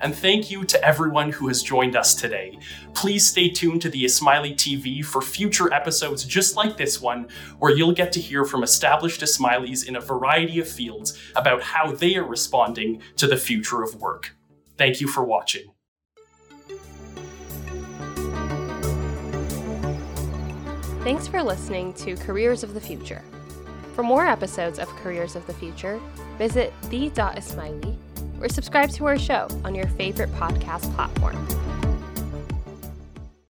and 0.00 0.14
thank 0.14 0.50
you 0.50 0.64
to 0.64 0.84
everyone 0.84 1.30
who 1.30 1.48
has 1.48 1.62
joined 1.62 1.96
us 1.96 2.14
today. 2.14 2.58
Please 2.94 3.26
stay 3.26 3.48
tuned 3.48 3.82
to 3.82 3.88
the 3.88 4.04
Ismaili 4.04 4.54
TV 4.54 5.04
for 5.04 5.20
future 5.20 5.72
episodes 5.72 6.24
just 6.24 6.56
like 6.56 6.76
this 6.76 7.00
one, 7.00 7.28
where 7.58 7.74
you'll 7.74 7.92
get 7.92 8.12
to 8.12 8.20
hear 8.20 8.44
from 8.44 8.62
established 8.62 9.20
Ismailis 9.20 9.86
in 9.86 9.96
a 9.96 10.00
variety 10.00 10.58
of 10.60 10.68
fields 10.68 11.18
about 11.36 11.62
how 11.62 11.92
they 11.92 12.16
are 12.16 12.26
responding 12.26 13.02
to 13.16 13.26
the 13.26 13.36
future 13.36 13.82
of 13.82 13.96
work. 13.96 14.36
Thank 14.76 15.00
you 15.00 15.08
for 15.08 15.24
watching. 15.24 15.72
Thanks 21.04 21.26
for 21.26 21.42
listening 21.42 21.94
to 21.94 22.16
Careers 22.16 22.62
of 22.62 22.74
the 22.74 22.80
Future. 22.80 23.22
For 23.94 24.02
more 24.02 24.26
episodes 24.26 24.78
of 24.78 24.88
Careers 24.96 25.36
of 25.36 25.46
the 25.46 25.54
Future, 25.54 26.00
visit 26.36 26.72
the.ismaili 26.90 27.96
or 28.40 28.48
subscribe 28.48 28.90
to 28.90 29.06
our 29.06 29.18
show 29.18 29.48
on 29.64 29.74
your 29.74 29.86
favorite 29.88 30.30
podcast 30.32 30.92
platform. 30.94 31.36